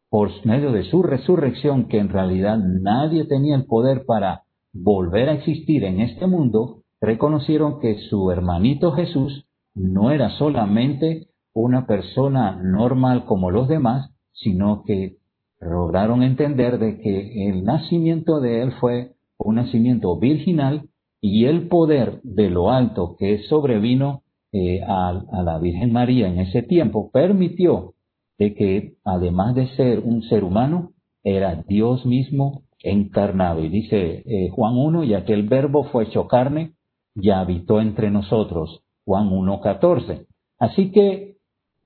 por 0.10 0.30
medio 0.46 0.72
de 0.72 0.86
su 0.86 1.04
resurrección 1.04 1.90
que 1.90 2.00
en 2.00 2.10
realidad 2.10 2.58
nadie 2.58 3.26
tenía 3.26 3.56
el 3.58 3.66
poder 3.66 4.06
para 4.06 4.44
volver 4.74 5.28
a 5.28 5.34
existir 5.34 5.84
en 5.84 6.00
este 6.00 6.28
mundo, 6.28 6.84
reconocieron 7.02 7.80
que 7.82 8.00
su 8.10 8.32
hermanito 8.32 8.94
Jesús 8.94 9.46
no 9.76 10.12
era 10.12 10.30
solamente 10.38 11.27
una 11.62 11.86
persona 11.86 12.60
normal 12.62 13.26
como 13.26 13.52
los 13.52 13.68
demás, 13.68 14.12
sino 14.34 14.84
que 14.86 15.18
lograron 15.60 16.24
entender 16.24 16.80
de 16.80 17.00
que 17.00 17.50
el 17.50 17.64
nacimiento 17.64 18.40
de 18.40 18.62
él 18.62 18.72
fue 18.80 19.14
un 19.38 19.56
nacimiento 19.56 20.18
virginal 20.20 20.90
y 21.22 21.46
el 21.46 21.68
poder 21.68 22.22
de 22.24 22.50
lo 22.50 22.72
alto 22.72 23.16
que 23.18 23.44
sobrevino 23.44 24.24
eh, 24.52 24.82
a, 24.88 25.44
la 25.44 25.60
Virgen 25.60 25.92
María 25.92 26.28
en 26.28 26.40
ese 26.40 26.64
tiempo 26.64 27.12
permitió 27.12 27.94
de 28.38 28.54
que 28.54 28.94
además 29.04 29.56
de 29.56 29.68
ser 29.76 30.00
un 30.00 30.22
ser 30.24 30.44
humano, 30.44 30.92
era 31.24 31.64
Dios 31.68 32.06
mismo 32.06 32.64
encarnado. 32.84 33.64
Y 33.64 33.70
dice 33.70 34.24
eh, 34.26 34.50
Juan 34.52 34.76
1, 34.78 35.04
y 35.04 35.14
aquel 35.14 35.44
verbo 35.44 35.86
fue 35.86 36.06
hecho 36.06 36.28
carne 36.28 36.74
y 37.16 37.32
habitó 37.32 37.82
entre 37.82 38.12
nosotros. 38.12 38.84
Juan 39.06 39.30
1.14. 39.30 40.26
Así 40.60 40.92
que 40.92 41.37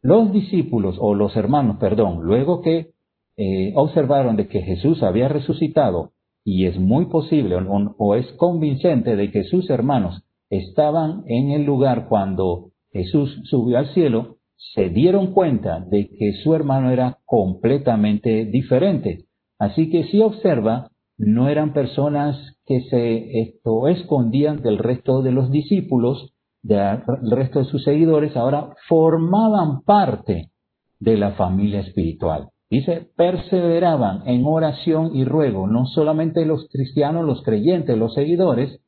los 0.02 0.32
discípulos, 0.32 0.98
o 1.00 1.14
los 1.16 1.36
hermanos, 1.36 1.78
perdón, 1.80 2.22
luego 2.24 2.62
que 2.62 2.92
eh, 3.38 3.74
observaron 3.76 4.36
de 4.36 4.48
que 4.48 4.62
Jesús 4.62 5.04
había 5.04 5.28
resucitado, 5.28 6.12
y 6.44 6.66
es 6.66 6.80
muy 6.80 7.06
posible 7.06 7.56
o, 7.56 8.16
es 8.16 8.32
convincente 8.34 9.16
de 9.16 9.32
que 9.32 9.44
sus 9.44 9.70
hermanos 9.70 10.24
estaban 10.50 11.24
en 11.28 11.52
el 11.52 11.66
lugar 11.66 12.08
cuando 12.10 12.72
Jesús 12.92 13.42
subió 13.46 13.78
al 13.78 13.94
cielo, 13.94 14.38
se 14.74 14.90
dieron 14.90 15.34
cuenta 15.34 15.80
de 15.80 16.10
que 16.10 16.34
su 16.44 16.54
hermano 16.54 16.92
era 16.92 17.20
completamente 17.26 18.46
diferente. 18.46 19.26
Así 19.60 19.90
que 19.90 20.06
si 20.06 20.20
observa, 20.22 20.90
no 21.18 21.50
eran 21.50 21.74
personas 21.74 22.36
que 22.66 22.82
se 22.82 23.54
escondían 23.90 24.62
del 24.62 24.78
resto 24.78 25.22
de 25.22 25.32
los 25.32 25.52
discípulos, 25.52 26.34
del 26.64 27.02
resto 27.32 27.60
de 27.60 27.66
sus 27.66 27.84
seguidores 27.84 28.36
ahora 28.36 28.76
formaban 28.88 29.82
parte 29.82 30.52
de 31.00 31.18
la 31.18 31.32
familia 31.32 31.82
espiritual. 31.82 32.50
Dice, 32.70 33.10
perseveraban 33.18 34.28
en 34.28 34.46
oración 34.46 35.16
y 35.16 35.26
ruego, 35.26 35.68
no 35.68 35.86
solamente 35.88 36.46
los 36.46 36.70
cristianos, 36.72 37.26
los 37.26 37.44
creyentes, 37.44 37.98
los 37.98 38.14
seguidores, 38.14 38.80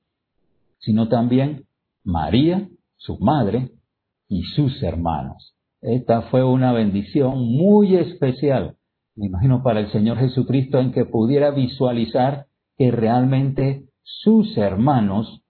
sino 0.79 1.09
también 1.09 1.65
María, 2.03 2.69
su 2.97 3.17
madre, 3.19 3.71
y 4.29 4.43
sus 4.43 4.81
hermanos. 4.81 5.53
esta 5.81 6.23
fue 6.23 6.43
una 6.43 6.71
bendición 6.71 7.39
muy 7.39 7.95
especial, 7.97 8.77
me 9.15 9.27
imagino 9.27 9.61
para 9.61 9.81
el 9.81 9.91
Señor 9.91 10.17
Jesucristo, 10.17 10.79
en 10.79 10.91
que 10.91 11.05
pudiera 11.05 11.51
visualizar 11.51 12.45
que 12.77 12.89
realmente 12.89 13.83
sus 14.01 14.57
hermanos 14.57 15.42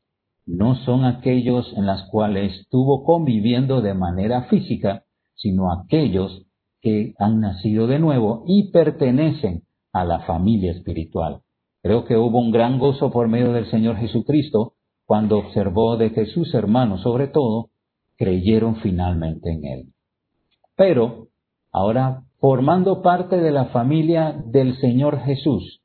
no 0.45 0.75
son 0.83 1.05
aquellos 1.05 1.71
en 1.75 1.85
los 1.85 2.03
cuales 2.09 2.59
estuvo 2.59 3.03
conviviendo 3.03 3.81
de 3.81 3.93
manera 3.93 4.43
física, 4.43 5.03
sino 5.35 5.71
aquellos 5.71 6.45
que 6.81 7.13
han 7.17 7.39
nacido 7.39 7.87
de 7.87 7.99
nuevo 7.99 8.43
y 8.45 8.71
pertenecen 8.71 9.63
a 9.93 10.03
la 10.03 10.19
familia 10.21 10.71
espiritual. 10.71 11.41
Creo 11.81 12.05
que 12.05 12.17
hubo 12.17 12.39
un 12.39 12.51
gran 12.51 12.79
gozo 12.79 13.11
por 13.11 13.27
medio 13.27 13.53
del 13.53 13.69
Señor 13.69 13.97
Jesucristo 13.97 14.73
cuando 15.05 15.37
observó 15.37 15.97
de 15.97 16.11
que 16.11 16.25
sus 16.25 16.53
hermanos, 16.53 17.01
sobre 17.01 17.27
todo, 17.27 17.69
creyeron 18.17 18.77
finalmente 18.77 19.51
en 19.51 19.65
Él. 19.65 19.93
Pero, 20.75 21.27
ahora, 21.71 22.23
formando 22.39 23.01
parte 23.01 23.37
de 23.37 23.51
la 23.51 23.65
familia 23.65 24.41
del 24.45 24.77
Señor 24.77 25.19
Jesús, 25.19 25.81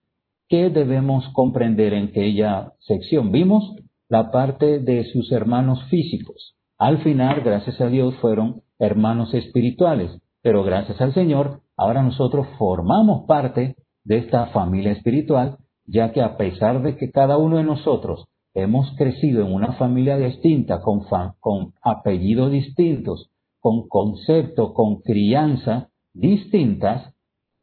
¿qué 0.48 0.70
debemos 0.70 1.28
comprender 1.30 1.92
en 1.92 2.08
aquella 2.08 2.72
sección? 2.78 3.32
Vimos 3.32 3.74
la 4.08 4.30
parte 4.30 4.78
de 4.80 5.04
sus 5.12 5.30
hermanos 5.32 5.84
físicos. 5.90 6.54
Al 6.78 7.02
final, 7.02 7.42
gracias 7.42 7.80
a 7.80 7.88
Dios, 7.88 8.14
fueron 8.16 8.62
hermanos 8.78 9.34
espirituales, 9.34 10.10
pero 10.42 10.62
gracias 10.62 11.00
al 11.00 11.12
Señor, 11.12 11.60
ahora 11.76 12.02
nosotros 12.02 12.46
formamos 12.58 13.26
parte 13.26 13.76
de 14.04 14.18
esta 14.18 14.46
familia 14.46 14.92
espiritual, 14.92 15.58
ya 15.84 16.12
que 16.12 16.22
a 16.22 16.36
pesar 16.36 16.82
de 16.82 16.96
que 16.96 17.10
cada 17.10 17.36
uno 17.36 17.58
de 17.58 17.64
nosotros 17.64 18.26
hemos 18.54 18.90
crecido 18.96 19.44
en 19.46 19.52
una 19.52 19.72
familia 19.72 20.16
distinta, 20.16 20.80
con, 20.80 21.02
con 21.40 21.74
apellidos 21.82 22.50
distintos, 22.50 23.30
con 23.60 23.88
concepto, 23.88 24.72
con 24.72 25.00
crianza 25.02 25.90
distintas, 26.14 27.14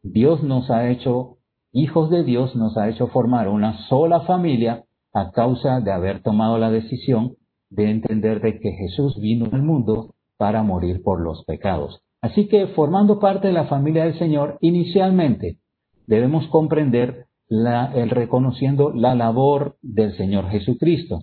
Dios 0.04 0.44
nos 0.44 0.70
ha 0.70 0.90
hecho, 0.90 1.38
hijos 1.72 2.10
de 2.10 2.24
Dios, 2.24 2.56
nos 2.56 2.78
ha 2.78 2.90
hecho 2.90 3.08
formar 3.08 3.50
una 3.50 3.88
sola 3.88 4.22
familia 4.22 4.85
a 5.16 5.32
causa 5.32 5.80
de 5.80 5.92
haber 5.92 6.22
tomado 6.22 6.58
la 6.58 6.70
decisión 6.70 7.38
de 7.70 7.90
entender 7.90 8.42
de 8.42 8.60
que 8.60 8.74
Jesús 8.74 9.18
vino 9.20 9.48
al 9.52 9.64
mundo 9.64 10.14
para 10.38 10.62
morir 10.62 11.02
por 11.02 11.22
los 11.22 11.46
pecados. 11.46 12.02
Así 12.22 12.48
que 12.48 12.68
formando 12.68 13.20
parte 13.20 13.48
de 13.48 13.54
la 13.54 13.66
familia 13.66 14.04
del 14.04 14.20
Señor, 14.20 14.58
inicialmente 14.60 15.60
debemos 16.06 16.48
comprender 16.48 17.28
la, 17.48 17.94
el 17.96 18.10
reconociendo 18.10 18.92
la 18.92 19.16
labor 19.16 19.78
del 19.82 20.18
Señor 20.18 20.50
Jesucristo. 20.50 21.22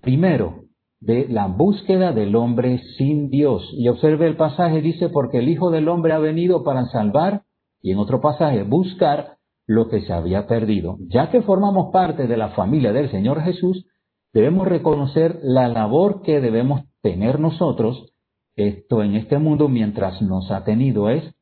Primero, 0.00 0.64
de 1.00 1.28
la 1.28 1.46
búsqueda 1.46 2.12
del 2.12 2.34
hombre 2.36 2.80
sin 2.96 3.28
Dios. 3.28 3.70
Y 3.76 3.88
observe 3.88 4.26
el 4.26 4.36
pasaje, 4.36 4.80
dice, 4.80 5.10
porque 5.10 5.38
el 5.38 5.50
Hijo 5.50 5.70
del 5.70 5.88
Hombre 5.88 6.14
ha 6.14 6.18
venido 6.18 6.64
para 6.64 6.86
salvar, 6.86 7.42
y 7.82 7.90
en 7.90 7.98
otro 7.98 8.22
pasaje, 8.22 8.62
buscar 8.62 9.36
lo 9.66 9.88
que 9.88 10.02
se 10.02 10.12
había 10.12 10.46
perdido. 10.46 10.98
Ya 11.08 11.30
que 11.30 11.42
formamos 11.42 11.92
parte 11.92 12.26
de 12.26 12.36
la 12.36 12.50
familia 12.50 12.92
del 12.92 13.10
Señor 13.10 13.42
Jesús, 13.42 13.86
debemos 14.32 14.66
reconocer 14.66 15.38
la 15.42 15.68
labor 15.68 16.22
que 16.22 16.40
debemos 16.40 16.82
tener 17.02 17.40
nosotros 17.40 18.12
esto 18.56 19.02
en 19.02 19.16
este 19.16 19.38
mundo 19.38 19.68
mientras 19.68 20.22
nos 20.22 20.50
ha 20.50 20.64
tenido 20.64 21.08
es 21.08 21.34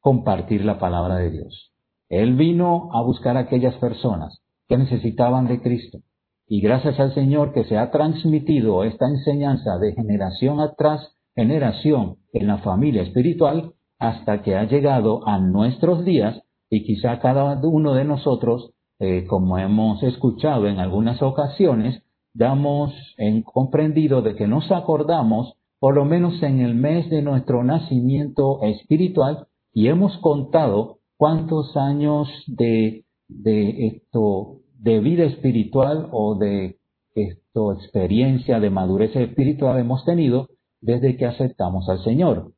compartir 0.00 0.64
la 0.64 0.78
palabra 0.78 1.16
de 1.16 1.30
Dios. 1.30 1.72
Él 2.08 2.34
vino 2.34 2.90
a 2.92 3.02
buscar 3.02 3.36
a 3.36 3.40
aquellas 3.40 3.74
personas 3.76 4.42
que 4.68 4.78
necesitaban 4.78 5.46
de 5.46 5.60
Cristo. 5.60 5.98
Y 6.46 6.60
gracias 6.60 6.98
al 7.00 7.14
Señor 7.14 7.52
que 7.52 7.64
se 7.64 7.76
ha 7.78 7.90
transmitido 7.90 8.84
esta 8.84 9.08
enseñanza 9.08 9.78
de 9.78 9.92
generación 9.92 10.60
atrás 10.60 11.16
generación 11.34 12.16
en 12.32 12.46
la 12.46 12.58
familia 12.58 13.02
espiritual 13.02 13.72
hasta 13.98 14.42
que 14.42 14.56
ha 14.56 14.64
llegado 14.64 15.26
a 15.26 15.38
nuestros 15.38 16.04
días 16.04 16.42
y 16.72 16.84
quizá 16.84 17.18
cada 17.18 17.60
uno 17.62 17.92
de 17.92 18.04
nosotros, 18.04 18.72
eh, 18.98 19.26
como 19.26 19.58
hemos 19.58 20.02
escuchado 20.02 20.66
en 20.66 20.78
algunas 20.78 21.20
ocasiones, 21.20 22.02
damos 22.32 22.94
en 23.18 23.42
comprendido 23.42 24.22
de 24.22 24.34
que 24.36 24.48
nos 24.48 24.72
acordamos 24.72 25.52
por 25.78 25.94
lo 25.94 26.06
menos 26.06 26.42
en 26.42 26.60
el 26.60 26.74
mes 26.74 27.10
de 27.10 27.20
nuestro 27.20 27.62
nacimiento 27.62 28.62
espiritual 28.62 29.48
y 29.74 29.88
hemos 29.88 30.16
contado 30.18 31.00
cuántos 31.18 31.76
años 31.76 32.26
de, 32.46 33.04
de 33.28 33.88
esto, 33.88 34.60
de 34.78 35.00
vida 35.00 35.24
espiritual 35.24 36.08
o 36.10 36.36
de 36.36 36.78
esto, 37.14 37.74
experiencia 37.74 38.60
de 38.60 38.70
madurez 38.70 39.14
espiritual 39.14 39.78
hemos 39.78 40.06
tenido 40.06 40.48
desde 40.80 41.18
que 41.18 41.26
aceptamos 41.26 41.86
al 41.90 42.02
Señor. 42.02 42.54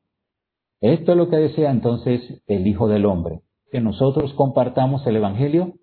Esto 0.79 1.11
es 1.11 1.17
lo 1.17 1.29
que 1.29 1.35
desea 1.35 1.69
entonces 1.69 2.21
el 2.47 2.65
Hijo 2.65 2.87
del 2.87 3.05
Hombre, 3.05 3.41
que 3.75 3.81
nosotros 3.81 4.31
compartamos 4.35 5.05
el 5.05 5.17
Evangelio 5.17 5.73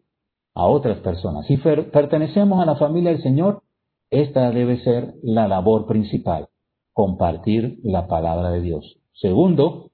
a 0.54 0.66
otras 0.66 1.00
personas. 1.00 1.44
Si 1.46 1.58
pertenecemos 1.58 2.62
a 2.62 2.64
la 2.64 2.76
familia 2.76 3.10
del 3.10 3.22
Señor, 3.22 3.64
esta 4.08 4.50
debe 4.50 4.82
ser 4.82 5.12
la 5.22 5.46
labor 5.46 5.86
principal 5.86 6.48
compartir 6.94 7.80
la 7.82 8.06
palabra 8.06 8.50
de 8.50 8.62
Dios. 8.62 8.96
Segundo, 9.12 9.90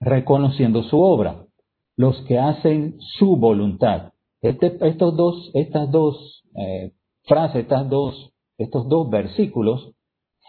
reconociendo 0.00 0.82
su 0.82 1.00
obra, 1.00 1.46
los 1.96 2.20
que 2.28 2.38
hacen 2.38 2.96
su 2.98 3.36
voluntad. 3.36 4.12
Este, 4.42 4.76
estos 4.86 5.16
dos, 5.16 5.50
estas 5.54 5.90
dos 5.90 6.44
eh, 6.58 6.92
frases, 7.22 7.62
estas 7.62 7.88
dos, 7.88 8.34
estos 8.58 8.86
dos 8.90 9.08
versículos 9.08 9.92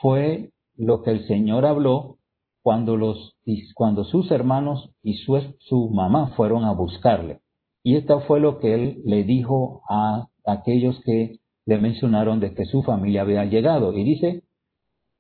fue 0.02 0.50
lo 0.76 1.04
que 1.04 1.12
el 1.12 1.26
Señor 1.26 1.66
habló 1.66 2.18
cuando, 2.66 4.04
sus 4.06 4.32
hermanos 4.32 4.90
y 5.04 5.18
su, 5.18 5.40
su 5.60 5.90
mamá 5.92 6.34
fueron 6.36 6.64
a 6.64 6.72
buscarle. 6.74 7.42
Y 7.84 7.96
esto 7.96 8.22
fue 8.22 8.40
lo 8.40 8.58
que 8.58 8.74
él 8.74 9.02
le 9.06 9.24
dijo 9.24 9.84
a 9.88 10.30
aquellos 10.44 11.00
que 11.06 11.38
le 11.68 11.78
mencionaron 11.78 12.40
de 12.40 12.56
que 12.56 12.66
su 12.66 12.82
familia 12.82 13.22
había 13.22 13.46
llegado. 13.46 13.94
Y 13.94 14.04
dice, 14.04 14.42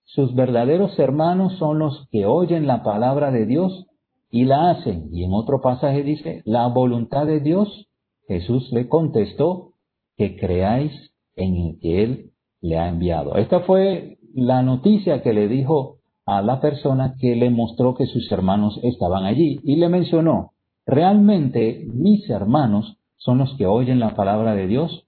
sus 0.05 0.33
verdaderos 0.33 0.97
hermanos 0.97 1.55
son 1.59 1.77
los 1.77 2.07
que 2.09 2.25
oyen 2.25 2.65
la 2.65 2.81
palabra 2.81 3.29
de 3.29 3.45
Dios 3.45 3.85
y 4.31 4.45
la 4.45 4.71
hacen. 4.71 5.09
Y 5.11 5.23
en 5.23 5.33
otro 5.33 5.61
pasaje 5.61 6.01
dice, 6.01 6.41
la 6.45 6.65
voluntad 6.65 7.27
de 7.27 7.41
Dios, 7.41 7.87
Jesús 8.27 8.71
le 8.71 8.89
contestó, 8.89 9.73
que 10.17 10.35
creáis 10.35 10.91
en 11.35 11.55
el 11.57 11.79
que 11.79 12.03
Él 12.03 12.31
le 12.61 12.79
ha 12.79 12.87
enviado. 12.87 13.35
Esta 13.35 13.59
fue 13.59 14.17
la 14.33 14.63
noticia 14.63 15.21
que 15.21 15.33
le 15.33 15.47
dijo 15.47 15.99
a 16.25 16.41
la 16.41 16.59
persona 16.59 17.15
que 17.19 17.35
le 17.35 17.49
mostró 17.49 17.95
que 17.95 18.07
sus 18.07 18.31
hermanos 18.31 18.79
estaban 18.83 19.25
allí 19.25 19.59
y 19.63 19.75
le 19.75 19.89
mencionó, 19.89 20.51
realmente 20.85 21.85
mis 21.93 22.29
hermanos 22.29 22.97
son 23.17 23.37
los 23.37 23.55
que 23.57 23.65
oyen 23.65 23.99
la 23.99 24.15
palabra 24.15 24.55
de 24.55 24.67
Dios 24.67 25.07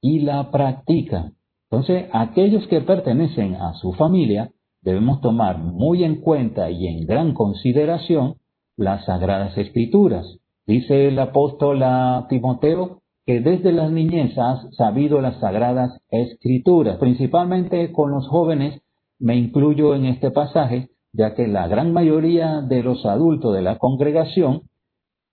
y 0.00 0.20
la 0.20 0.50
practican. 0.50 1.34
Entonces, 1.70 2.08
aquellos 2.12 2.66
que 2.68 2.80
pertenecen 2.80 3.56
a 3.56 3.74
su 3.74 3.92
familia 3.92 4.50
debemos 4.82 5.20
tomar 5.20 5.58
muy 5.58 6.04
en 6.04 6.20
cuenta 6.20 6.70
y 6.70 6.86
en 6.86 7.06
gran 7.06 7.34
consideración 7.34 8.36
las 8.76 9.04
sagradas 9.04 9.56
escrituras. 9.58 10.38
Dice 10.66 11.08
el 11.08 11.18
apóstol 11.18 11.82
a 11.82 12.26
Timoteo 12.28 13.02
que 13.24 13.40
desde 13.40 13.72
las 13.72 13.90
niñez 13.90 14.38
has 14.38 14.72
sabido 14.76 15.20
las 15.20 15.40
sagradas 15.40 16.00
escrituras, 16.10 16.98
principalmente 16.98 17.90
con 17.92 18.12
los 18.12 18.28
jóvenes, 18.28 18.80
me 19.18 19.36
incluyo 19.36 19.94
en 19.94 20.06
este 20.06 20.30
pasaje, 20.30 20.90
ya 21.12 21.34
que 21.34 21.46
la 21.46 21.68
gran 21.68 21.92
mayoría 21.92 22.60
de 22.60 22.82
los 22.82 23.06
adultos 23.06 23.54
de 23.54 23.62
la 23.62 23.78
congregación 23.78 24.62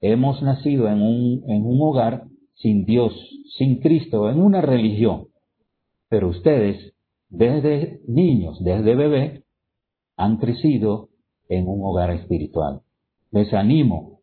hemos 0.01 0.41
nacido 0.41 0.87
en 0.87 1.01
un, 1.01 1.43
en 1.47 1.65
un 1.65 1.81
hogar 1.81 2.25
sin 2.55 2.85
Dios, 2.85 3.13
sin 3.57 3.79
Cristo, 3.79 4.29
en 4.29 4.39
una 4.39 4.61
religión. 4.61 5.27
Pero 6.09 6.29
ustedes, 6.29 6.93
desde 7.29 8.01
niños, 8.07 8.63
desde 8.63 8.95
bebé, 8.95 9.43
han 10.15 10.37
crecido 10.37 11.09
en 11.49 11.67
un 11.67 11.81
hogar 11.83 12.11
espiritual. 12.11 12.81
Les 13.31 13.53
animo 13.53 14.19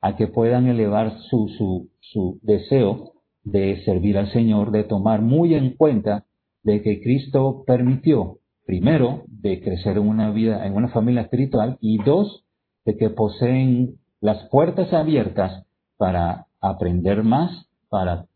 a 0.00 0.16
que 0.16 0.28
puedan 0.28 0.66
elevar 0.66 1.18
su, 1.30 1.48
su, 1.58 1.88
su 2.00 2.38
deseo 2.42 3.12
de 3.42 3.82
servir 3.84 4.16
al 4.16 4.30
Señor, 4.32 4.70
de 4.70 4.84
tomar 4.84 5.22
muy 5.22 5.54
en 5.54 5.76
cuenta 5.76 6.26
de 6.62 6.82
que 6.82 7.00
Cristo 7.02 7.64
permitió, 7.66 8.38
primero, 8.64 9.22
de 9.28 9.60
crecer 9.60 9.96
en 9.96 10.08
una 10.08 10.30
vida, 10.30 10.66
en 10.66 10.74
una 10.74 10.88
familia 10.88 11.22
espiritual, 11.22 11.76
y 11.80 12.02
dos, 12.02 12.44
de 12.84 12.96
que 12.96 13.10
poseen 13.10 13.96
las 14.20 14.48
puertas 14.48 14.92
abiertas 14.92 15.64
para 15.96 16.46
aprender 16.60 17.22
más, 17.22 17.68
para 17.88 18.26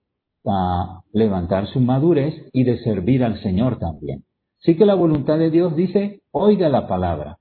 a 0.50 1.02
levantar 1.12 1.66
su 1.66 1.80
madurez 1.80 2.34
y 2.52 2.64
de 2.64 2.78
servir 2.78 3.22
al 3.22 3.40
Señor 3.42 3.78
también. 3.78 4.24
Sí 4.58 4.76
que 4.76 4.86
la 4.86 4.94
voluntad 4.94 5.38
de 5.38 5.50
Dios 5.50 5.76
dice, 5.76 6.22
oiga 6.30 6.68
la 6.68 6.88
palabra, 6.88 7.38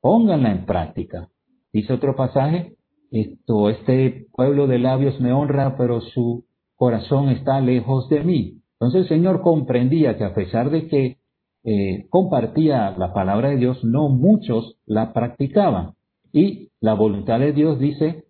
pónganla 0.00 0.50
en 0.50 0.66
práctica. 0.66 1.28
Dice 1.72 1.92
otro 1.92 2.16
pasaje, 2.16 2.74
esto, 3.10 3.70
este 3.70 4.26
pueblo 4.32 4.66
de 4.66 4.78
labios 4.78 5.20
me 5.20 5.32
honra, 5.32 5.76
pero 5.76 6.00
su 6.00 6.44
corazón 6.76 7.28
está 7.28 7.60
lejos 7.60 8.08
de 8.08 8.24
mí. 8.24 8.60
Entonces 8.74 9.02
el 9.02 9.08
Señor 9.08 9.42
comprendía 9.42 10.16
que 10.16 10.24
a 10.24 10.34
pesar 10.34 10.70
de 10.70 10.88
que 10.88 11.18
eh, 11.64 12.06
compartía 12.08 12.90
la 12.96 13.12
palabra 13.12 13.50
de 13.50 13.56
Dios, 13.56 13.84
no 13.84 14.08
muchos 14.08 14.76
la 14.86 15.12
practicaban. 15.12 15.94
Y 16.32 16.70
la 16.80 16.94
voluntad 16.94 17.40
de 17.40 17.52
Dios 17.52 17.78
dice 17.78 18.24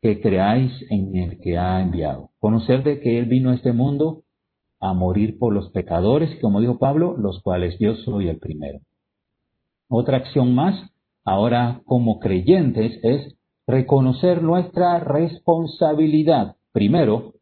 que 0.00 0.20
creáis 0.20 0.72
en 0.90 1.16
el 1.16 1.40
que 1.40 1.58
ha 1.58 1.80
enviado. 1.80 2.30
Conocer 2.38 2.84
de 2.84 3.00
que 3.00 3.18
Él 3.18 3.24
vino 3.26 3.50
a 3.50 3.54
este 3.54 3.72
mundo 3.72 4.22
a 4.80 4.92
morir 4.92 5.38
por 5.38 5.52
los 5.52 5.70
pecadores, 5.70 6.38
como 6.40 6.60
dijo 6.60 6.78
Pablo, 6.78 7.16
los 7.16 7.42
cuales 7.42 7.78
yo 7.78 7.94
soy 7.96 8.28
el 8.28 8.38
primero. 8.38 8.80
Otra 9.88 10.18
acción 10.18 10.54
más, 10.54 10.90
ahora 11.24 11.80
como 11.86 12.18
creyentes, 12.18 13.00
es 13.02 13.34
reconocer 13.66 14.42
nuestra 14.42 15.00
responsabilidad. 15.00 16.56
Primero, 16.72 17.32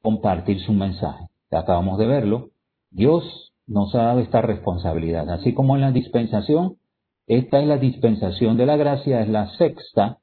compartir 0.00 0.60
su 0.60 0.72
mensaje. 0.72 1.26
Acabamos 1.50 1.98
de 1.98 2.06
verlo. 2.06 2.50
Dios 2.90 3.49
nos 3.70 3.94
ha 3.94 4.02
dado 4.02 4.20
esta 4.20 4.42
responsabilidad. 4.42 5.30
Así 5.30 5.54
como 5.54 5.76
en 5.76 5.82
la 5.82 5.92
dispensación, 5.92 6.76
esta 7.26 7.60
es 7.60 7.68
la 7.68 7.78
dispensación 7.78 8.56
de 8.56 8.66
la 8.66 8.76
gracia, 8.76 9.22
es 9.22 9.28
la 9.28 9.48
sexta, 9.56 10.18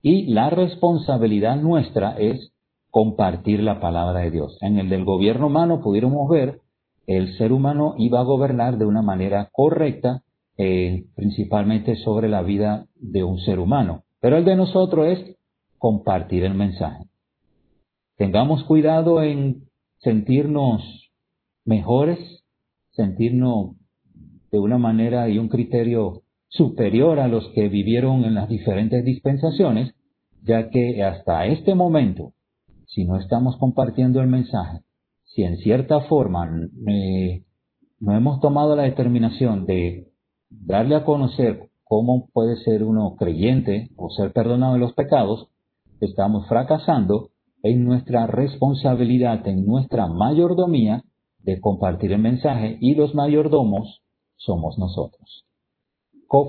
y 0.00 0.32
la 0.32 0.48
responsabilidad 0.48 1.56
nuestra 1.56 2.16
es 2.18 2.52
compartir 2.90 3.62
la 3.62 3.80
palabra 3.80 4.20
de 4.20 4.30
Dios. 4.30 4.56
En 4.62 4.78
el 4.78 4.88
del 4.88 5.04
gobierno 5.04 5.48
humano 5.48 5.82
pudiéramos 5.82 6.28
ver, 6.30 6.60
el 7.06 7.36
ser 7.36 7.52
humano 7.52 7.94
iba 7.98 8.20
a 8.20 8.24
gobernar 8.24 8.78
de 8.78 8.86
una 8.86 9.02
manera 9.02 9.50
correcta, 9.52 10.22
eh, 10.56 11.04
principalmente 11.14 11.96
sobre 11.96 12.28
la 12.28 12.42
vida 12.42 12.86
de 12.94 13.22
un 13.24 13.38
ser 13.40 13.58
humano. 13.58 14.04
Pero 14.20 14.38
el 14.38 14.46
de 14.46 14.56
nosotros 14.56 15.06
es 15.08 15.36
compartir 15.76 16.44
el 16.44 16.54
mensaje. 16.54 17.04
Tengamos 18.16 18.64
cuidado 18.64 19.22
en 19.22 19.64
sentirnos 19.98 21.10
mejores, 21.66 22.45
sentirnos 22.96 23.76
de 24.50 24.58
una 24.58 24.78
manera 24.78 25.28
y 25.28 25.38
un 25.38 25.48
criterio 25.48 26.22
superior 26.48 27.20
a 27.20 27.28
los 27.28 27.48
que 27.54 27.68
vivieron 27.68 28.24
en 28.24 28.34
las 28.34 28.48
diferentes 28.48 29.04
dispensaciones, 29.04 29.94
ya 30.42 30.70
que 30.70 31.02
hasta 31.04 31.46
este 31.46 31.74
momento 31.74 32.32
si 32.86 33.04
no 33.04 33.18
estamos 33.18 33.56
compartiendo 33.58 34.20
el 34.20 34.28
mensaje, 34.28 34.80
si 35.24 35.42
en 35.42 35.58
cierta 35.58 36.00
forma 36.02 36.46
no 36.46 38.16
hemos 38.16 38.40
tomado 38.40 38.74
la 38.74 38.84
determinación 38.84 39.66
de 39.66 40.08
darle 40.48 40.94
a 40.94 41.04
conocer 41.04 41.68
cómo 41.84 42.28
puede 42.32 42.56
ser 42.56 42.84
uno 42.84 43.16
creyente 43.16 43.90
o 43.96 44.08
ser 44.10 44.32
perdonado 44.32 44.74
de 44.74 44.80
los 44.80 44.94
pecados, 44.94 45.48
estamos 46.00 46.48
fracasando 46.48 47.30
en 47.62 47.84
nuestra 47.84 48.26
responsabilidad, 48.26 49.46
en 49.46 49.66
nuestra 49.66 50.06
mayordomía 50.06 51.02
de 51.46 51.60
compartir 51.60 52.12
el 52.12 52.18
mensaje 52.18 52.76
y 52.80 52.94
los 52.94 53.14
mayordomos 53.14 54.02
somos 54.36 54.78
nosotros. 54.78 55.44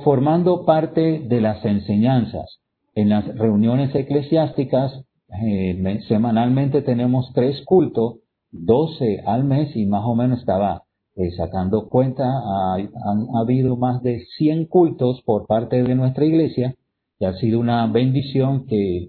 Formando 0.04 0.66
parte 0.66 1.20
de 1.20 1.40
las 1.40 1.64
enseñanzas 1.64 2.60
en 2.96 3.10
las 3.10 3.26
reuniones 3.38 3.94
eclesiásticas 3.96 5.06
eh, 5.44 6.00
semanalmente 6.08 6.82
tenemos 6.82 7.32
tres 7.34 7.64
cultos, 7.66 8.16
12 8.52 9.24
al 9.26 9.44
mes 9.44 9.76
y 9.76 9.86
más 9.86 10.04
o 10.06 10.16
menos 10.16 10.40
estaba 10.40 10.84
eh, 11.16 11.32
sacando 11.32 11.90
cuenta, 11.90 12.24
han 12.26 13.28
habido 13.36 13.78
más 13.78 14.02
de 14.02 14.26
100 14.38 14.66
cultos 14.66 15.22
por 15.24 15.46
parte 15.46 15.84
de 15.84 15.96
nuestra 15.96 16.26
iglesia 16.26 16.76
y 17.20 17.26
ha 17.26 17.34
sido 17.34 17.60
una 17.60 17.86
bendición 17.88 18.66
que 18.66 19.08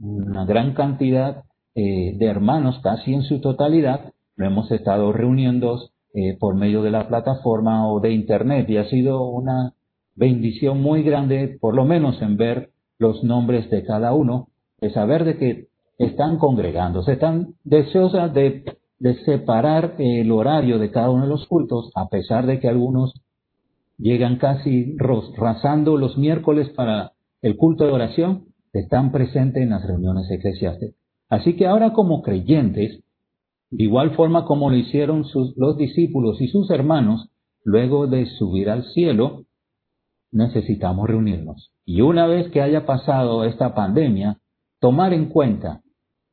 una 0.00 0.44
gran 0.44 0.74
cantidad 0.74 1.44
eh, 1.74 2.16
de 2.16 2.26
hermanos, 2.26 2.80
casi 2.82 3.14
en 3.14 3.22
su 3.22 3.40
totalidad, 3.40 4.12
lo 4.38 4.46
hemos 4.46 4.70
estado 4.70 5.12
reuniendo 5.12 5.78
por 6.40 6.54
medio 6.54 6.82
de 6.82 6.90
la 6.90 7.06
plataforma 7.06 7.86
o 7.92 8.00
de 8.00 8.12
internet 8.12 8.68
y 8.70 8.78
ha 8.78 8.88
sido 8.88 9.24
una 9.26 9.74
bendición 10.16 10.80
muy 10.80 11.02
grande, 11.02 11.58
por 11.60 11.74
lo 11.74 11.84
menos 11.84 12.20
en 12.22 12.36
ver 12.36 12.70
los 12.98 13.22
nombres 13.22 13.70
de 13.70 13.84
cada 13.84 14.14
uno 14.14 14.48
de 14.80 14.90
saber 14.90 15.24
de 15.24 15.36
que 15.36 15.66
están 15.98 16.38
congregándose, 16.38 17.12
están 17.12 17.54
deseosas 17.64 18.32
de, 18.32 18.64
separar 19.24 19.94
el 19.98 20.30
horario 20.32 20.78
de 20.80 20.90
cada 20.90 21.10
uno 21.10 21.22
de 21.22 21.28
los 21.28 21.46
cultos, 21.46 21.92
a 21.94 22.08
pesar 22.08 22.46
de 22.46 22.58
que 22.58 22.68
algunos 22.68 23.14
llegan 23.96 24.38
casi 24.38 24.96
rasando 25.36 25.96
los 25.96 26.18
miércoles 26.18 26.68
para 26.70 27.12
el 27.42 27.56
culto 27.56 27.84
de 27.84 27.92
oración, 27.92 28.46
están 28.72 29.12
presentes 29.12 29.62
en 29.62 29.70
las 29.70 29.86
reuniones 29.86 30.28
eclesiásticas. 30.30 30.96
Así 31.28 31.54
que 31.54 31.66
ahora 31.66 31.92
como 31.92 32.22
creyentes, 32.22 33.04
de 33.70 33.84
igual 33.84 34.14
forma 34.14 34.44
como 34.44 34.70
lo 34.70 34.76
hicieron 34.76 35.24
sus, 35.24 35.56
los 35.56 35.76
discípulos 35.76 36.40
y 36.40 36.48
sus 36.48 36.70
hermanos, 36.70 37.28
luego 37.64 38.06
de 38.06 38.26
subir 38.26 38.70
al 38.70 38.84
cielo, 38.84 39.44
necesitamos 40.30 41.08
reunirnos. 41.08 41.70
Y 41.84 42.00
una 42.00 42.26
vez 42.26 42.50
que 42.50 42.60
haya 42.60 42.86
pasado 42.86 43.44
esta 43.44 43.74
pandemia, 43.74 44.38
tomar 44.80 45.12
en 45.12 45.28
cuenta 45.28 45.82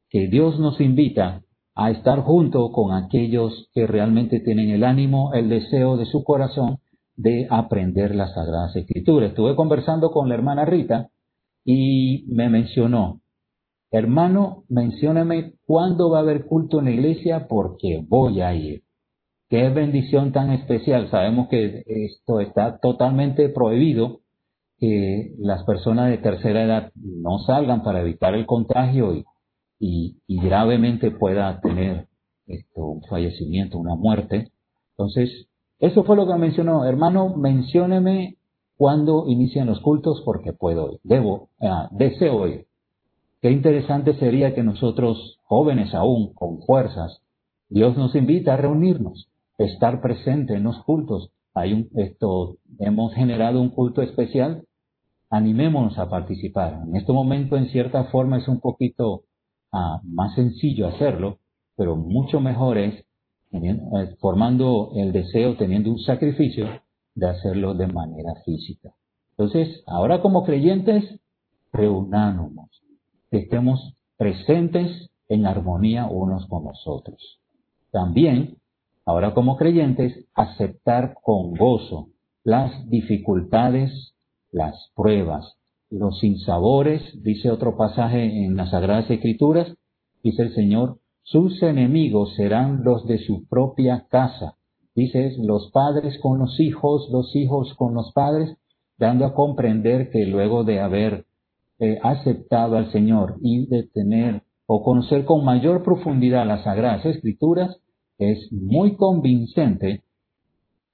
que 0.10 0.28
Dios 0.28 0.60
nos 0.60 0.80
invita 0.80 1.42
a 1.76 1.92
estar 1.92 2.22
junto 2.22 2.72
con 2.72 2.94
aquellos 2.94 3.70
que 3.74 3.86
realmente 3.86 4.40
tienen 4.40 4.70
el 4.70 4.84
ánimo, 4.84 5.34
el 5.34 5.50
deseo 5.50 5.98
de 5.98 6.06
su 6.06 6.24
corazón 6.24 6.80
de 7.18 7.48
aprender 7.50 8.16
las 8.16 8.34
Sagradas 8.34 8.76
Escrituras. 8.76 9.30
Estuve 9.30 9.56
conversando 9.56 10.12
con 10.12 10.30
la 10.30 10.36
hermana 10.36 10.66
Rita 10.66 11.10
y 11.66 12.26
me 12.28 12.50
mencionó, 12.50 13.22
hermano, 13.92 14.64
mencióname 14.70 15.54
cuándo 15.66 16.10
va 16.10 16.20
a 16.20 16.22
haber 16.22 16.46
culto 16.46 16.80
en 16.80 16.86
la 16.86 16.92
iglesia 16.92 17.48
porque 17.48 18.04
voy 18.08 18.42
a 18.42 18.54
ir. 18.54 18.84
Qué 19.50 19.70
bendición 19.70 20.32
tan 20.32 20.52
especial. 20.52 21.10
Sabemos 21.12 21.48
que 21.50 21.84
esto 21.86 22.40
está 22.40 22.80
totalmente 22.80 23.50
prohibido 23.50 24.22
que 24.78 25.34
las 25.38 25.64
personas 25.64 26.10
de 26.10 26.18
tercera 26.18 26.64
edad 26.64 26.92
no 26.96 27.40
salgan 27.40 27.84
para 27.84 28.02
evitar 28.02 28.34
el 28.34 28.46
contagio 28.46 29.14
y, 29.14 30.18
y, 30.28 30.40
gravemente 30.42 31.12
pueda 31.12 31.60
tener 31.62 32.08
esto, 32.48 32.86
un 32.86 33.02
fallecimiento, 33.04 33.78
una 33.78 33.96
muerte. 33.96 34.52
Entonces, 34.92 35.48
eso 35.80 36.04
fue 36.04 36.16
lo 36.16 36.28
que 36.28 36.36
mencionó. 36.36 36.86
Hermano, 36.86 37.36
mencióneme 37.36 38.38
cuándo 38.78 39.26
inician 39.28 39.68
los 39.68 39.80
cultos 39.80 40.22
porque 40.26 40.54
puedo 40.54 40.92
ir, 40.92 41.00
debo, 41.04 41.50
ah, 41.62 41.88
deseo 41.92 42.48
ir. 42.48 42.68
Qué 43.46 43.52
interesante 43.52 44.16
sería 44.16 44.56
que 44.56 44.64
nosotros, 44.64 45.38
jóvenes 45.44 45.94
aún, 45.94 46.34
con 46.34 46.64
fuerzas, 46.64 47.22
Dios 47.70 47.96
nos 47.96 48.16
invita 48.16 48.56
a 48.56 48.58
reunirnos, 48.58 49.30
estar 49.60 50.02
presente 50.02 50.56
en 50.56 50.64
los 50.64 50.82
cultos, 50.82 51.30
hay 51.54 51.74
un, 51.74 51.90
esto, 51.94 52.58
hemos 52.80 53.14
generado 53.14 53.62
un 53.62 53.70
culto 53.70 54.02
especial, 54.02 54.66
animémonos 55.30 56.00
a 56.00 56.10
participar. 56.10 56.86
En 56.88 56.96
este 56.96 57.14
momento, 57.14 57.56
en 57.56 57.70
cierta 57.70 58.06
forma, 58.06 58.40
es 58.40 58.48
un 58.48 58.62
poquito 58.62 59.26
ah, 59.72 60.02
más 60.04 60.34
sencillo 60.34 60.88
hacerlo, 60.88 61.38
pero 61.76 61.96
mucho 61.96 62.40
mejor 62.40 62.80
es 62.80 63.06
formando 64.22 64.90
el 64.96 65.12
deseo, 65.12 65.56
teniendo 65.56 65.92
un 65.92 66.00
sacrificio 66.00 66.66
de 67.14 67.30
hacerlo 67.30 67.76
de 67.76 67.86
manera 67.86 68.34
física. 68.44 68.96
Entonces, 69.38 69.84
ahora 69.86 70.20
como 70.24 70.44
creyentes, 70.46 71.20
reunámonos, 71.72 72.85
que 73.36 73.42
estemos 73.42 73.94
presentes 74.16 75.10
en 75.28 75.46
armonía 75.46 76.06
unos 76.06 76.48
con 76.48 76.64
nosotros. 76.64 77.42
También 77.92 78.58
Ahora 79.06 79.36
como 79.36 79.56
creyentes, 79.56 80.26
aceptar 80.34 81.14
con 81.22 81.54
gozo 81.54 82.08
las 82.44 82.90
dificultades, 82.90 84.16
las 84.52 84.92
pruebas, 84.96 85.58
los 85.92 86.20
sinsabores, 86.20 87.02
dice 87.22 87.52
otro 87.52 87.78
pasaje 87.78 88.46
en 88.46 88.56
las 88.56 88.72
Sagradas 88.72 89.10
Escrituras, 89.12 89.72
dice 90.24 90.42
el 90.42 90.56
Señor, 90.56 90.98
sus 91.22 91.62
enemigos 91.62 92.34
serán 92.36 92.84
los 92.84 93.06
de 93.06 93.20
su 93.20 93.48
propia 93.48 94.08
casa. 94.10 94.58
Dice, 94.96 95.36
los 95.38 95.70
padres 95.72 96.18
con 96.20 96.40
los 96.40 96.60
hijos, 96.60 97.08
los 97.12 97.36
hijos 97.36 97.76
con 97.76 97.94
los 97.94 98.12
padres, 98.14 98.58
dando 98.98 99.26
a 99.26 99.36
comprender 99.36 100.10
que 100.10 100.26
luego 100.26 100.64
de 100.64 100.80
haber 100.80 101.26
eh, 101.80 102.00
aceptado 102.04 102.78
al 102.78 102.92
Señor 102.92 103.38
y 103.42 103.68
de 103.68 103.84
tener 103.84 104.44
o 104.66 104.84
conocer 104.84 105.26
con 105.26 105.44
mayor 105.44 105.84
profundidad 105.84 106.48
las 106.48 106.64
Sagradas 106.64 107.06
Escrituras, 107.06 107.78
es 108.18 108.52
muy 108.52 108.96
convincente 108.96 110.04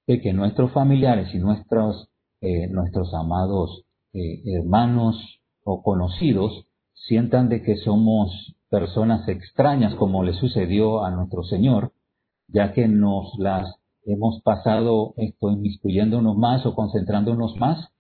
de 0.08 0.22
que 0.22 0.34
nuestros 0.34 0.72
familiares 0.72 1.34
y 1.34 1.40
nuestros, 1.40 2.10
eh, 2.42 2.68
nuestros 2.68 3.14
amados 3.14 3.86
eh, 4.14 4.42
hermanos 4.46 5.40
o 5.64 5.84
conocidos 5.84 6.66
sientan 6.94 7.48
de 7.48 7.62
que 7.62 7.78
somos 7.78 8.56
personas 8.70 9.28
extrañas 9.28 9.96
como 9.96 10.24
le 10.24 10.34
sucedió 10.34 11.04
a 11.04 11.12
nuestro 11.12 11.44
Señor, 11.44 11.94
ya 12.48 12.74
que 12.74 12.88
nos 12.88 13.38
las 13.38 13.76
hemos 14.04 14.42
pasado 14.42 15.14
esto 15.18 15.52
inmiscuyéndonos 15.52 16.36
más 16.38 16.66
o 16.66 16.74
concentrándonos 16.74 17.56
más 17.58 17.91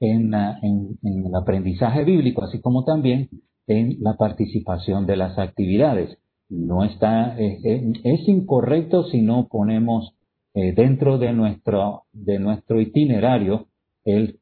en, 0.00 0.34
en, 0.34 0.98
en 1.02 1.26
el 1.26 1.34
aprendizaje 1.34 2.04
bíblico, 2.04 2.42
así 2.44 2.60
como 2.60 2.84
también 2.84 3.28
en 3.66 3.98
la 4.00 4.16
participación 4.16 5.06
de 5.06 5.16
las 5.16 5.38
actividades 5.38 6.18
no 6.48 6.84
está, 6.84 7.36
es, 7.38 8.28
incorrecto 8.28 9.04
si 9.04 9.20
no 9.20 9.48
ponemos 9.48 10.14
eh, 10.54 10.72
dentro 10.72 11.18
de 11.18 11.32
nuestro, 11.32 12.04
de 12.12 12.38
nuestro 12.38 12.80
itinerario 12.80 13.66
el 14.04 14.40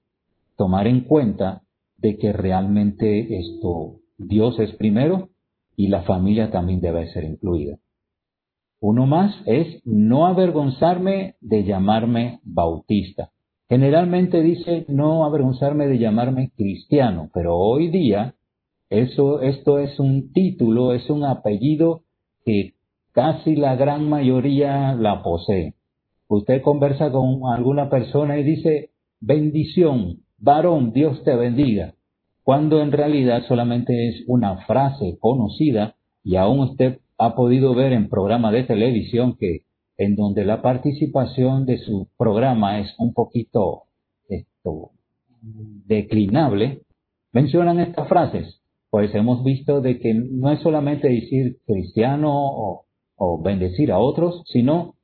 tomar 0.57 0.87
en 0.87 1.01
cuenta 1.01 1.63
de 1.97 2.17
que 2.17 2.33
realmente 2.33 3.39
esto, 3.41 3.97
Dios 4.19 4.59
es 4.61 4.73
primero 4.77 5.31
y 5.77 5.89
la 5.89 6.03
familia 6.03 6.51
también 6.51 6.81
debe 6.81 7.13
ser 7.13 7.25
incluida. 7.25 7.79
Uno 8.81 9.07
más 9.07 9.35
es 9.47 9.83
no 9.85 10.27
avergonzarme 10.27 11.35
de 11.41 11.65
llamarme 11.65 12.41
bautista. 12.45 13.31
Generalmente 13.69 14.43
dice 14.43 14.85
no 14.89 15.25
avergonzarme 15.25 15.89
de 15.89 15.99
llamarme 15.99 16.51
cristiano, 16.57 17.31
pero 17.35 17.57
hoy 17.57 17.89
día 17.89 18.35
eso, 18.91 19.41
esto 19.41 19.81
es 19.81 19.99
un 19.99 20.33
título, 20.33 20.93
es 20.93 21.11
un 21.11 21.25
apellido 21.25 22.03
que 22.45 22.75
casi 23.11 23.57
la 23.57 23.75
gran 23.75 24.09
mayoría 24.09 24.95
la 24.95 25.23
posee. 25.23 25.75
Usted 26.29 26.63
conversa 26.63 27.11
con 27.11 27.41
alguna 27.47 27.91
persona 27.91 28.39
y 28.39 28.45
dice 28.45 28.91
bendición, 29.21 30.21
varón, 30.39 30.93
Dios 30.93 31.25
te 31.25 31.35
bendiga, 31.35 31.95
cuando 32.45 32.81
en 32.81 32.93
realidad 32.93 33.43
solamente 33.49 34.09
es 34.09 34.23
una 34.29 34.59
frase 34.67 35.19
conocida 35.19 35.97
y 36.23 36.37
aún 36.37 36.61
usted 36.61 37.01
ha 37.19 37.35
podido 37.35 37.75
ver 37.75 37.93
en 37.93 38.09
programas 38.09 38.53
de 38.53 38.63
televisión 38.63 39.37
que 39.37 39.63
en 39.99 40.17
donde 40.17 40.45
la 40.45 40.63
participación 40.63 41.65
de 41.67 41.79
su 41.79 42.09
programa 42.17 42.81
es 42.81 42.95
un 42.99 43.15
poquito 43.15 43.85
esto, 44.29 44.91
declinable, 45.87 46.83
mencionan 47.33 47.81
estas 47.81 48.09
frases. 48.09 48.61
Pues 48.91 49.15
hemos 49.15 49.43
visto 49.45 49.81
de 49.81 49.99
que 49.99 50.15
no 50.15 50.51
es 50.53 50.61
solamente 50.61 51.09
decir 51.09 51.59
cristiano 51.67 52.33
o, 52.33 52.85
o 53.17 53.43
bendecir 53.43 53.91
a 53.93 53.99
otros, 53.99 54.43
sino 54.47 54.95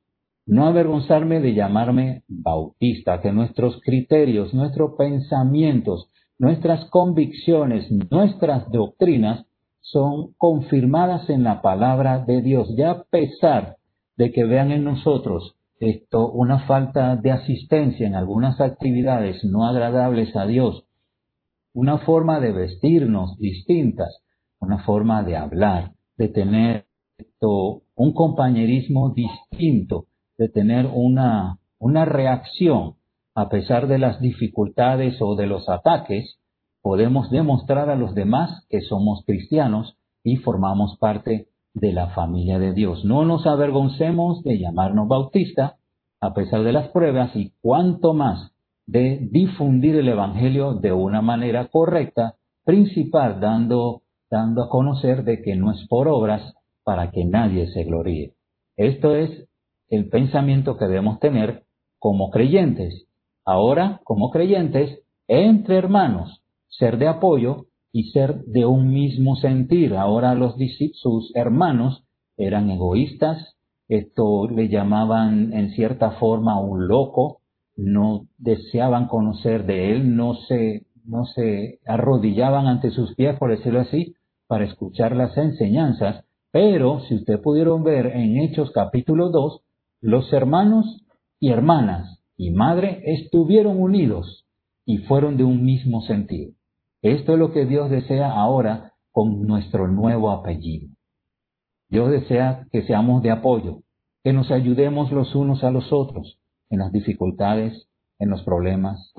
no 0.45 0.65
avergonzarme 0.67 1.39
de 1.39 1.53
llamarme 1.53 2.23
bautista, 2.27 3.21
que 3.21 3.31
nuestros 3.31 3.79
criterios, 3.81 4.53
nuestros 4.53 4.93
pensamientos, 4.97 6.09
nuestras 6.37 6.85
convicciones, 6.89 7.89
nuestras 8.11 8.69
doctrinas 8.71 9.45
son 9.79 10.33
confirmadas 10.37 11.29
en 11.29 11.43
la 11.43 11.61
palabra 11.61 12.19
de 12.25 12.41
Dios, 12.41 12.73
ya 12.75 12.91
a 12.91 13.03
pesar 13.03 13.77
de 14.17 14.31
que 14.31 14.45
vean 14.45 14.71
en 14.71 14.83
nosotros 14.83 15.55
esto 15.79 16.31
una 16.31 16.59
falta 16.65 17.15
de 17.15 17.31
asistencia 17.31 18.07
en 18.07 18.15
algunas 18.15 18.61
actividades 18.61 19.43
no 19.43 19.65
agradables 19.65 20.35
a 20.35 20.45
Dios, 20.45 20.85
una 21.73 21.97
forma 21.99 22.39
de 22.39 22.51
vestirnos 22.51 23.37
distintas, 23.37 24.23
una 24.59 24.83
forma 24.83 25.23
de 25.23 25.35
hablar, 25.35 25.91
de 26.17 26.29
tener 26.29 26.85
esto, 27.17 27.81
un 27.95 28.13
compañerismo 28.13 29.13
distinto, 29.13 30.05
de 30.37 30.49
tener 30.49 30.87
una, 30.91 31.59
una 31.79 32.05
reacción. 32.05 32.95
A 33.35 33.49
pesar 33.49 33.87
de 33.87 33.97
las 33.97 34.21
dificultades 34.21 35.19
o 35.19 35.35
de 35.35 35.47
los 35.47 35.67
ataques, 35.67 36.37
podemos 36.81 37.31
demostrar 37.31 37.89
a 37.89 37.95
los 37.95 38.13
demás 38.13 38.65
que 38.69 38.81
somos 38.81 39.23
cristianos 39.25 39.97
y 40.23 40.37
formamos 40.37 40.97
parte 40.99 41.47
de 41.73 41.91
la 41.91 42.07
familia 42.09 42.59
de 42.59 42.73
Dios. 42.73 43.03
No 43.05 43.25
nos 43.25 43.45
avergoncemos 43.47 44.43
de 44.43 44.59
llamarnos 44.59 45.07
bautista 45.07 45.77
a 46.21 46.33
pesar 46.33 46.63
de 46.63 46.71
las 46.71 46.89
pruebas 46.89 47.35
y 47.35 47.51
cuanto 47.61 48.13
más 48.13 48.53
de 48.85 49.27
difundir 49.31 49.95
el 49.95 50.07
Evangelio 50.07 50.73
de 50.73 50.93
una 50.93 51.21
manera 51.21 51.67
correcta, 51.67 52.35
principal 52.63 53.39
dando, 53.39 54.03
dando 54.29 54.63
a 54.63 54.69
conocer 54.69 55.23
de 55.23 55.41
que 55.41 55.55
no 55.55 55.71
es 55.71 55.85
por 55.87 56.07
obras 56.07 56.53
para 56.83 57.11
que 57.11 57.25
nadie 57.25 57.67
se 57.71 57.83
gloríe. 57.83 58.33
Esto 58.77 59.15
es 59.15 59.47
el 59.89 60.09
pensamiento 60.09 60.77
que 60.77 60.85
debemos 60.85 61.19
tener 61.19 61.63
como 61.99 62.29
creyentes. 62.29 63.05
Ahora, 63.45 64.01
como 64.03 64.31
creyentes, 64.31 64.99
entre 65.27 65.77
hermanos, 65.77 66.41
ser 66.69 66.97
de 66.97 67.07
apoyo 67.07 67.65
y 67.93 68.09
ser 68.09 68.43
de 68.45 68.65
un 68.65 68.91
mismo 68.91 69.37
sentir. 69.37 69.93
Ahora 69.93 70.33
los 70.33 70.55
sus 70.93 71.33
hermanos 71.35 72.03
eran 72.35 72.69
egoístas, 72.71 73.55
esto 73.87 74.49
le 74.49 74.67
llamaban 74.67 75.53
en 75.53 75.69
cierta 75.71 76.11
forma 76.11 76.59
un 76.59 76.87
loco, 76.87 77.39
no 77.77 78.25
deseaban 78.39 79.07
conocer 79.07 79.65
de 79.65 79.91
él, 79.91 80.15
no 80.15 80.33
se, 80.33 80.87
no 81.05 81.25
se 81.25 81.79
arrodillaban 81.85 82.65
ante 82.65 82.89
sus 82.89 83.13
pies, 83.15 83.37
por 83.37 83.51
decirlo 83.51 83.81
así, 83.81 84.15
para 84.47 84.65
escuchar 84.65 85.15
las 85.15 85.37
enseñanzas, 85.37 86.25
pero 86.51 87.01
si 87.01 87.15
usted 87.15 87.41
pudieron 87.41 87.83
ver 87.83 88.07
en 88.07 88.37
Hechos 88.37 88.71
capítulo 88.71 89.29
2, 89.29 89.61
los 90.01 90.33
hermanos 90.33 91.05
y 91.39 91.49
hermanas 91.49 92.23
y 92.37 92.49
madre 92.49 93.03
estuvieron 93.05 93.79
unidos 93.79 94.45
y 94.85 94.97
fueron 94.99 95.37
de 95.37 95.43
un 95.43 95.63
mismo 95.63 96.01
sentido. 96.01 96.53
Esto 97.03 97.33
es 97.33 97.39
lo 97.39 97.51
que 97.51 97.65
Dios 97.65 97.89
desea 97.89 98.31
ahora 98.31 98.93
con 99.11 99.45
nuestro 99.45 99.89
nuevo 99.89 100.31
apellido. 100.31 100.87
Dios 101.89 102.09
desea 102.09 102.65
que 102.71 102.83
seamos 102.83 103.21
de 103.21 103.29
apoyo, 103.29 103.81
que 104.23 104.31
nos 104.31 104.49
ayudemos 104.51 105.11
los 105.11 105.35
unos 105.35 105.65
a 105.65 105.69
los 105.69 105.91
otros 105.91 106.39
en 106.69 106.79
las 106.79 106.93
dificultades, 106.93 107.89
en 108.19 108.29
los 108.29 108.43
problemas, 108.43 109.13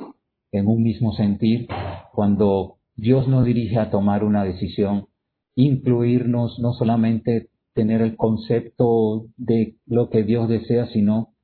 en 0.51 0.67
un 0.67 0.83
mismo 0.83 1.13
sentir. 1.13 1.69
Cuando 2.15 2.79
Dios 2.97 3.29
nos 3.29 3.45
dirige 3.45 3.79
a 3.79 3.91
tomar 3.91 4.25
una 4.25 4.45
decisión, 4.45 5.09
incluirnos, 5.55 6.59
no 6.61 6.73
solamente 6.73 7.51
tener 7.75 8.01
el 8.01 8.17
concepto 8.17 9.27
de 9.37 9.77
lo 9.85 10.09
que 10.09 10.23
Dios 10.23 10.49
desea, 10.49 10.87
sino 10.87 11.35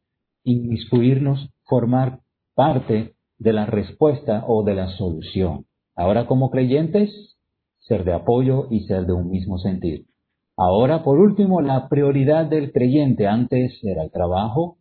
inmiscuirnos, 0.42 1.50
formar 1.64 2.20
parte 2.55 3.14
de 3.37 3.53
la 3.53 3.66
respuesta 3.66 4.44
o 4.46 4.64
de 4.64 4.74
la 4.74 4.88
solución. 4.96 5.66
Ahora 6.00 6.26
como 6.26 6.50
creyentes, 6.50 7.36
ser 7.80 8.04
de 8.04 8.14
apoyo 8.14 8.68
y 8.70 8.86
ser 8.86 9.04
de 9.04 9.12
un 9.12 9.28
mismo 9.28 9.58
sentir. 9.58 10.06
Ahora, 10.56 11.02
por 11.02 11.18
último, 11.18 11.60
la 11.60 11.90
prioridad 11.90 12.46
del 12.46 12.72
creyente 12.72 13.26
antes 13.26 13.78
era 13.82 14.02
el 14.02 14.10
trabajo, 14.10 14.78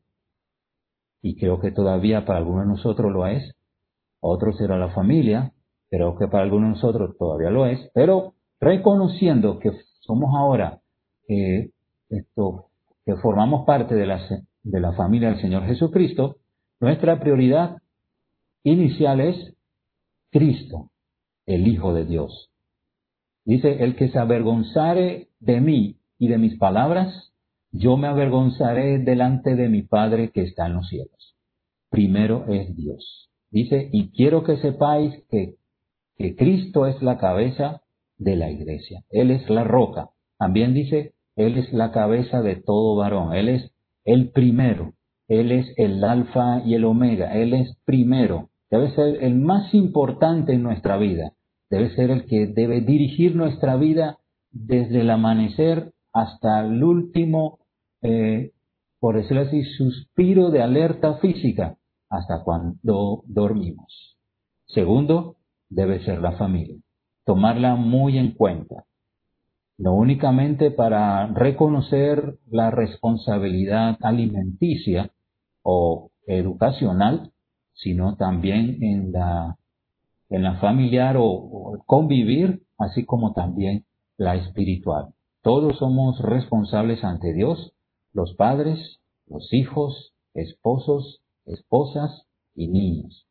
y 1.21 1.35
creo 1.35 1.59
que 1.59 1.71
todavía 1.71 2.23
para 2.23 2.39
algunos 2.39 2.61
de 2.61 2.69
nosotros 2.69 3.11
lo 3.11 3.27
es. 3.27 3.53
Otros 4.21 4.61
era 4.61 4.77
la 4.77 4.91
familia, 4.91 5.51
creo 5.89 6.17
que 6.17 6.29
para 6.29 6.43
algunos 6.43 6.69
de 6.69 6.75
nosotros 6.75 7.17
todavía 7.17 7.49
lo 7.49 7.65
es, 7.65 7.91
pero 7.93 8.35
reconociendo 8.61 9.59
que 9.59 9.73
somos 9.99 10.33
ahora, 10.33 10.79
que 11.27 11.71
formamos 13.21 13.65
parte 13.65 13.93
de 13.93 14.05
la, 14.05 14.21
de 14.63 14.79
la 14.79 14.93
familia 14.93 15.31
del 15.31 15.41
Señor 15.41 15.65
Jesucristo, 15.65 16.37
nuestra 16.79 17.19
prioridad 17.19 17.75
inicial 18.63 19.19
es 19.19 19.53
Cristo 20.31 20.88
el 21.49 21.67
Hijo 21.67 21.93
de 21.95 22.05
Dios. 22.05 22.51
Dice, 23.43 23.83
el 23.83 23.95
que 23.95 24.09
se 24.09 24.19
avergonzare 24.19 25.29
de 25.39 25.59
mí 25.59 25.97
y 26.19 26.27
de 26.27 26.37
mis 26.37 26.55
palabras, 26.59 27.33
yo 27.71 27.97
me 27.97 28.07
avergonzaré 28.07 28.99
delante 28.99 29.55
de 29.55 29.67
mi 29.67 29.81
Padre 29.81 30.29
que 30.29 30.43
está 30.43 30.67
en 30.67 30.75
los 30.75 30.87
cielos. 30.87 31.35
Primero 31.89 32.45
es 32.49 32.75
Dios. 32.75 33.31
Dice, 33.49 33.89
y 33.91 34.11
quiero 34.11 34.43
que 34.43 34.57
sepáis 34.57 35.23
que, 35.31 35.55
que 36.17 36.35
Cristo 36.35 36.85
es 36.85 37.01
la 37.01 37.17
cabeza 37.17 37.81
de 38.19 38.35
la 38.35 38.51
iglesia. 38.51 39.03
Él 39.09 39.31
es 39.31 39.49
la 39.49 39.63
roca. 39.63 40.11
También 40.37 40.75
dice, 40.75 41.13
Él 41.35 41.57
es 41.57 41.73
la 41.73 41.91
cabeza 41.91 42.43
de 42.43 42.57
todo 42.57 42.95
varón. 42.95 43.33
Él 43.33 43.49
es 43.49 43.71
el 44.05 44.29
primero. 44.29 44.93
Él 45.27 45.51
es 45.51 45.73
el 45.77 46.03
alfa 46.03 46.61
y 46.63 46.75
el 46.75 46.85
omega. 46.85 47.33
Él 47.33 47.55
es 47.55 47.75
primero. 47.85 48.49
Debe 48.69 48.91
ser 48.91 49.23
el 49.23 49.33
más 49.33 49.73
importante 49.73 50.53
en 50.53 50.61
nuestra 50.61 50.97
vida 50.97 51.33
debe 51.69 51.95
ser 51.95 52.11
el 52.11 52.25
que 52.25 52.47
debe 52.47 52.81
dirigir 52.81 53.35
nuestra 53.35 53.75
vida 53.75 54.17
desde 54.51 55.01
el 55.01 55.09
amanecer 55.09 55.93
hasta 56.13 56.65
el 56.65 56.83
último, 56.83 57.59
eh, 58.01 58.51
por 58.99 59.15
decirlo 59.15 59.43
así, 59.43 59.63
suspiro 59.63 60.49
de 60.49 60.61
alerta 60.61 61.15
física 61.17 61.77
hasta 62.09 62.43
cuando 62.43 63.23
dormimos. 63.25 64.17
Segundo, 64.65 65.37
debe 65.69 66.03
ser 66.03 66.21
la 66.21 66.33
familia. 66.33 66.77
Tomarla 67.25 67.75
muy 67.75 68.17
en 68.17 68.31
cuenta. 68.31 68.85
No 69.77 69.93
únicamente 69.93 70.71
para 70.71 71.27
reconocer 71.27 72.37
la 72.49 72.71
responsabilidad 72.71 73.97
alimenticia 74.01 75.11
o 75.61 76.11
educacional, 76.25 77.31
sino 77.73 78.17
también 78.17 78.83
en 78.83 79.11
la 79.11 79.58
en 80.29 80.43
la 80.43 80.59
familiar 80.59 81.15
o, 81.17 81.77
convivir, 81.85 82.63
así 82.77 83.05
como 83.05 83.33
también 83.33 83.85
la 84.17 84.35
espiritual. 84.35 85.13
Todos 85.41 85.77
somos 85.77 86.21
responsables 86.21 87.03
ante 87.03 87.33
Dios, 87.33 87.73
los 88.13 88.35
padres, 88.35 88.99
los 89.27 89.51
hijos, 89.53 90.13
esposos, 90.33 91.21
esposas 91.45 92.27
y 92.55 92.67
niños. 92.67 93.25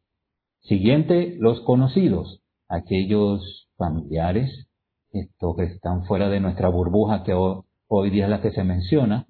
Siguiente, 0.60 1.36
los 1.38 1.60
conocidos, 1.60 2.40
aquellos 2.68 3.68
familiares 3.76 4.68
estos 5.12 5.56
que 5.56 5.64
están 5.64 6.04
fuera 6.04 6.28
de 6.28 6.40
nuestra 6.40 6.68
burbuja 6.68 7.22
que 7.22 7.34
hoy, 7.34 8.10
día 8.10 8.24
es 8.24 8.30
la 8.30 8.42
que 8.42 8.52
se 8.52 8.64
menciona, 8.64 9.26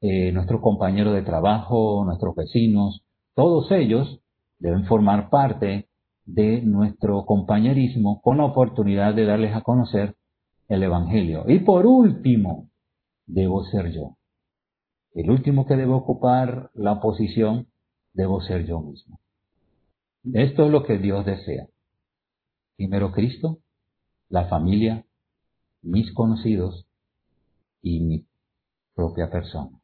eh, 0.00 0.32
nuestros 0.32 0.60
compañeros 0.60 1.14
de 1.14 1.22
trabajo, 1.22 2.04
nuestros 2.04 2.34
vecinos, 2.34 3.02
todos 3.34 3.70
ellos 3.72 4.20
deben 4.58 4.84
formar 4.86 5.30
parte 5.30 5.87
de 6.28 6.60
nuestro 6.60 7.24
compañerismo 7.24 8.20
con 8.20 8.36
la 8.36 8.44
oportunidad 8.44 9.14
de 9.14 9.24
darles 9.24 9.56
a 9.56 9.62
conocer 9.62 10.14
el 10.68 10.82
Evangelio. 10.82 11.44
Y 11.48 11.60
por 11.60 11.86
último, 11.86 12.68
debo 13.26 13.64
ser 13.64 13.90
yo. 13.92 14.18
El 15.14 15.30
último 15.30 15.66
que 15.66 15.74
debe 15.74 15.92
ocupar 15.92 16.70
la 16.74 17.00
posición 17.00 17.68
debo 18.12 18.42
ser 18.42 18.66
yo 18.66 18.80
mismo. 18.80 19.20
Esto 20.34 20.66
es 20.66 20.70
lo 20.70 20.84
que 20.84 20.98
Dios 20.98 21.24
desea. 21.24 21.66
Primero 22.76 23.10
Cristo, 23.12 23.60
la 24.28 24.48
familia, 24.48 25.06
mis 25.80 26.12
conocidos 26.12 26.86
y 27.80 28.00
mi 28.00 28.26
propia 28.94 29.30
persona. 29.30 29.80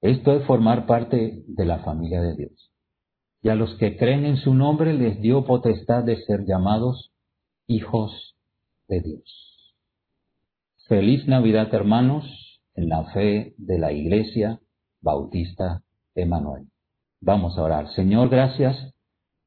Esto 0.00 0.32
es 0.32 0.46
formar 0.46 0.86
parte 0.86 1.44
de 1.46 1.64
la 1.66 1.80
familia 1.80 2.22
de 2.22 2.36
Dios. 2.36 2.72
Y 3.46 3.48
a 3.48 3.54
los 3.54 3.76
que 3.76 3.96
creen 3.96 4.24
en 4.24 4.38
su 4.38 4.54
nombre 4.54 4.92
les 4.92 5.20
dio 5.20 5.44
potestad 5.44 6.02
de 6.02 6.16
ser 6.24 6.44
llamados 6.46 7.12
hijos 7.68 8.34
de 8.88 9.00
Dios. 9.00 9.76
Feliz 10.88 11.28
Navidad, 11.28 11.72
hermanos, 11.72 12.24
en 12.74 12.88
la 12.88 13.04
fe 13.12 13.54
de 13.56 13.78
la 13.78 13.92
Iglesia 13.92 14.58
Bautista 15.00 15.84
Emanuel. 16.16 16.64
Vamos 17.20 17.56
a 17.56 17.62
orar. 17.62 17.88
Señor, 17.92 18.30
gracias 18.30 18.76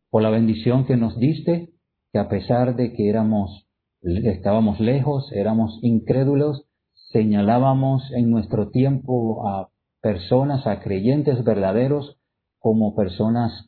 por 0.09 0.21
la 0.21 0.29
bendición 0.29 0.85
que 0.85 0.95
nos 0.95 1.19
diste, 1.19 1.67
que 2.13 2.19
a 2.19 2.29
pesar 2.29 2.77
de 2.77 2.93
que 2.93 3.09
éramos, 3.09 3.67
estábamos 4.01 4.79
lejos, 4.79 5.29
éramos 5.33 5.77
incrédulos, 5.81 6.63
señalábamos 7.11 8.09
en 8.13 8.31
nuestro 8.31 8.69
tiempo 8.69 9.45
a 9.45 9.67
personas, 10.01 10.65
a 10.67 10.79
creyentes 10.79 11.43
verdaderos, 11.43 12.15
como 12.59 12.95
personas 12.95 13.65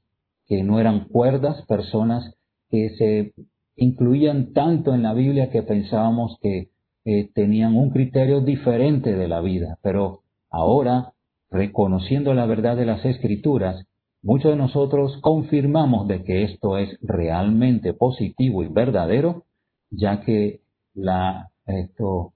que 0.52 0.64
no 0.64 0.82
eran 0.82 1.06
cuerdas, 1.06 1.66
personas 1.66 2.36
que 2.70 2.90
se 2.98 3.34
incluían 3.78 4.52
tanto 4.52 4.94
en 4.94 5.02
la 5.02 5.14
Biblia 5.14 5.50
que 5.50 5.64
pensábamos 5.64 6.38
que 6.42 6.72
eh, 7.06 7.32
tenían 7.34 7.78
un 7.78 7.92
criterio 7.92 8.42
diferente 8.42 9.16
de 9.16 9.30
la 9.30 9.40
vida. 9.40 9.80
Pero 9.82 10.24
ahora, 10.50 11.14
reconociendo 11.50 12.34
la 12.34 12.48
verdad 12.48 12.76
de 12.76 12.86
las 12.86 13.06
escrituras, 13.06 13.86
muchos 14.22 14.52
de 14.52 14.58
nosotros 14.58 15.18
confirmamos 15.22 16.10
de 16.10 16.22
que 16.26 16.44
esto 16.44 16.78
es 16.78 16.98
realmente 17.02 17.94
positivo 17.94 18.62
y 18.62 18.68
verdadero, 18.68 19.46
ya 19.90 20.20
que 20.20 20.60
la, 20.94 21.52
esto, 21.66 22.34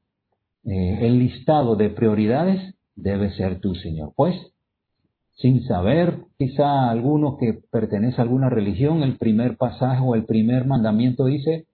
eh, 0.63 0.99
el 1.01 1.19
listado 1.19 1.75
de 1.75 1.89
prioridades 1.89 2.75
debe 2.95 3.32
ser 3.32 3.60
tu 3.60 3.75
Señor. 3.75 4.13
Pues, 4.15 4.38
sin 5.36 5.63
saber, 5.63 6.26
quizá 6.38 6.89
alguno 6.89 7.38
que 7.38 7.60
pertenece 7.71 8.19
a 8.19 8.24
alguna 8.24 8.50
religión, 8.50 9.04
el 9.04 9.17
primer 9.17 9.58
pasaje 9.58 10.02
o 10.04 10.15
el 10.15 10.26
primer 10.26 10.65
mandamiento 10.65 11.26
dice, 11.26 11.67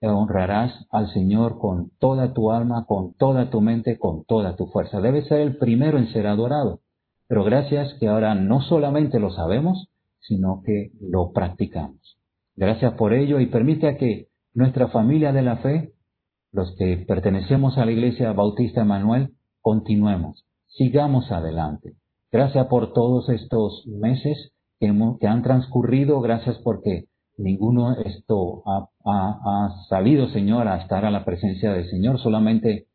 honrarás 0.00 0.86
al 0.90 1.12
Señor 1.12 1.58
con 1.58 1.90
toda 1.98 2.32
tu 2.32 2.50
alma, 2.50 2.86
con 2.86 3.14
toda 3.14 3.50
tu 3.50 3.60
mente, 3.60 3.98
con 3.98 4.24
toda 4.24 4.56
tu 4.56 4.66
fuerza. 4.66 5.00
Debe 5.00 5.22
ser 5.24 5.40
el 5.40 5.56
primero 5.56 5.98
en 5.98 6.08
ser 6.12 6.26
adorado. 6.26 6.80
Pero 7.28 7.44
gracias 7.44 7.94
que 8.00 8.08
ahora 8.08 8.34
no 8.34 8.60
solamente 8.62 9.18
lo 9.20 9.30
sabemos, 9.30 9.88
sino 10.20 10.62
que 10.64 10.90
lo 11.00 11.32
practicamos. 11.32 12.18
Gracias 12.56 12.94
por 12.94 13.14
ello 13.14 13.40
y 13.40 13.46
permite 13.46 13.96
que 13.96 14.28
nuestra 14.54 14.88
familia 14.88 15.32
de 15.32 15.42
la 15.42 15.56
fe, 15.58 15.92
los 16.52 16.74
que 16.76 17.04
pertenecemos 17.08 17.78
a 17.78 17.84
la 17.84 17.92
Iglesia 17.92 18.32
Bautista 18.32 18.82
Emanuel, 18.82 19.30
continuemos 19.60 20.44
sigamos 20.76 21.30
adelante. 21.30 21.94
Gracias 22.32 22.66
por 22.68 22.94
todos 22.94 23.28
estos 23.28 23.86
meses 23.86 24.52
que, 24.80 24.90
que 25.20 25.26
han 25.26 25.42
transcurrido, 25.42 26.22
gracias 26.22 26.56
porque 26.64 27.04
ninguno 27.36 27.92
esto 27.92 28.62
ha, 28.66 28.88
ha, 29.04 29.84
salido, 29.90 30.28
Señor, 30.30 30.66
a 30.66 30.80
estar 30.80 31.04
a 31.04 31.10
la 31.10 31.26
presencia 31.26 31.72
del 31.72 31.90
Señor, 31.90 32.18
solamente 32.20 32.86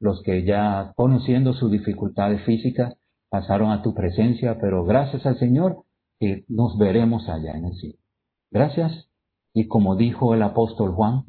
los 0.00 0.22
que 0.22 0.44
ya 0.44 0.94
conociendo 0.96 1.52
sus 1.52 1.70
dificultades 1.70 2.42
físicas 2.46 2.96
pasaron 3.28 3.70
a 3.70 3.82
tu 3.82 3.92
presencia, 3.92 4.58
pero 4.60 4.84
gracias 4.84 5.26
al 5.26 5.38
Señor 5.38 5.84
que 6.18 6.44
nos 6.48 6.78
veremos 6.78 7.28
allá 7.28 7.52
en 7.52 7.66
el 7.66 7.74
cielo. 7.74 7.98
Gracias 8.50 9.10
y 9.52 9.68
como 9.68 9.96
dijo 9.96 10.34
el 10.34 10.42
apóstol 10.42 10.92
Juan, 10.92 11.24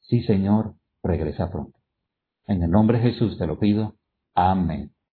sí 0.00 0.22
Señor, 0.24 0.74
regresa 1.04 1.52
pronto. 1.52 1.78
En 2.46 2.64
el 2.64 2.70
nombre 2.70 2.98
de 2.98 3.12
Jesús 3.12 3.38
te 3.38 3.46
lo 3.46 3.60
pido. 3.60 3.94
Amén. 4.34 4.92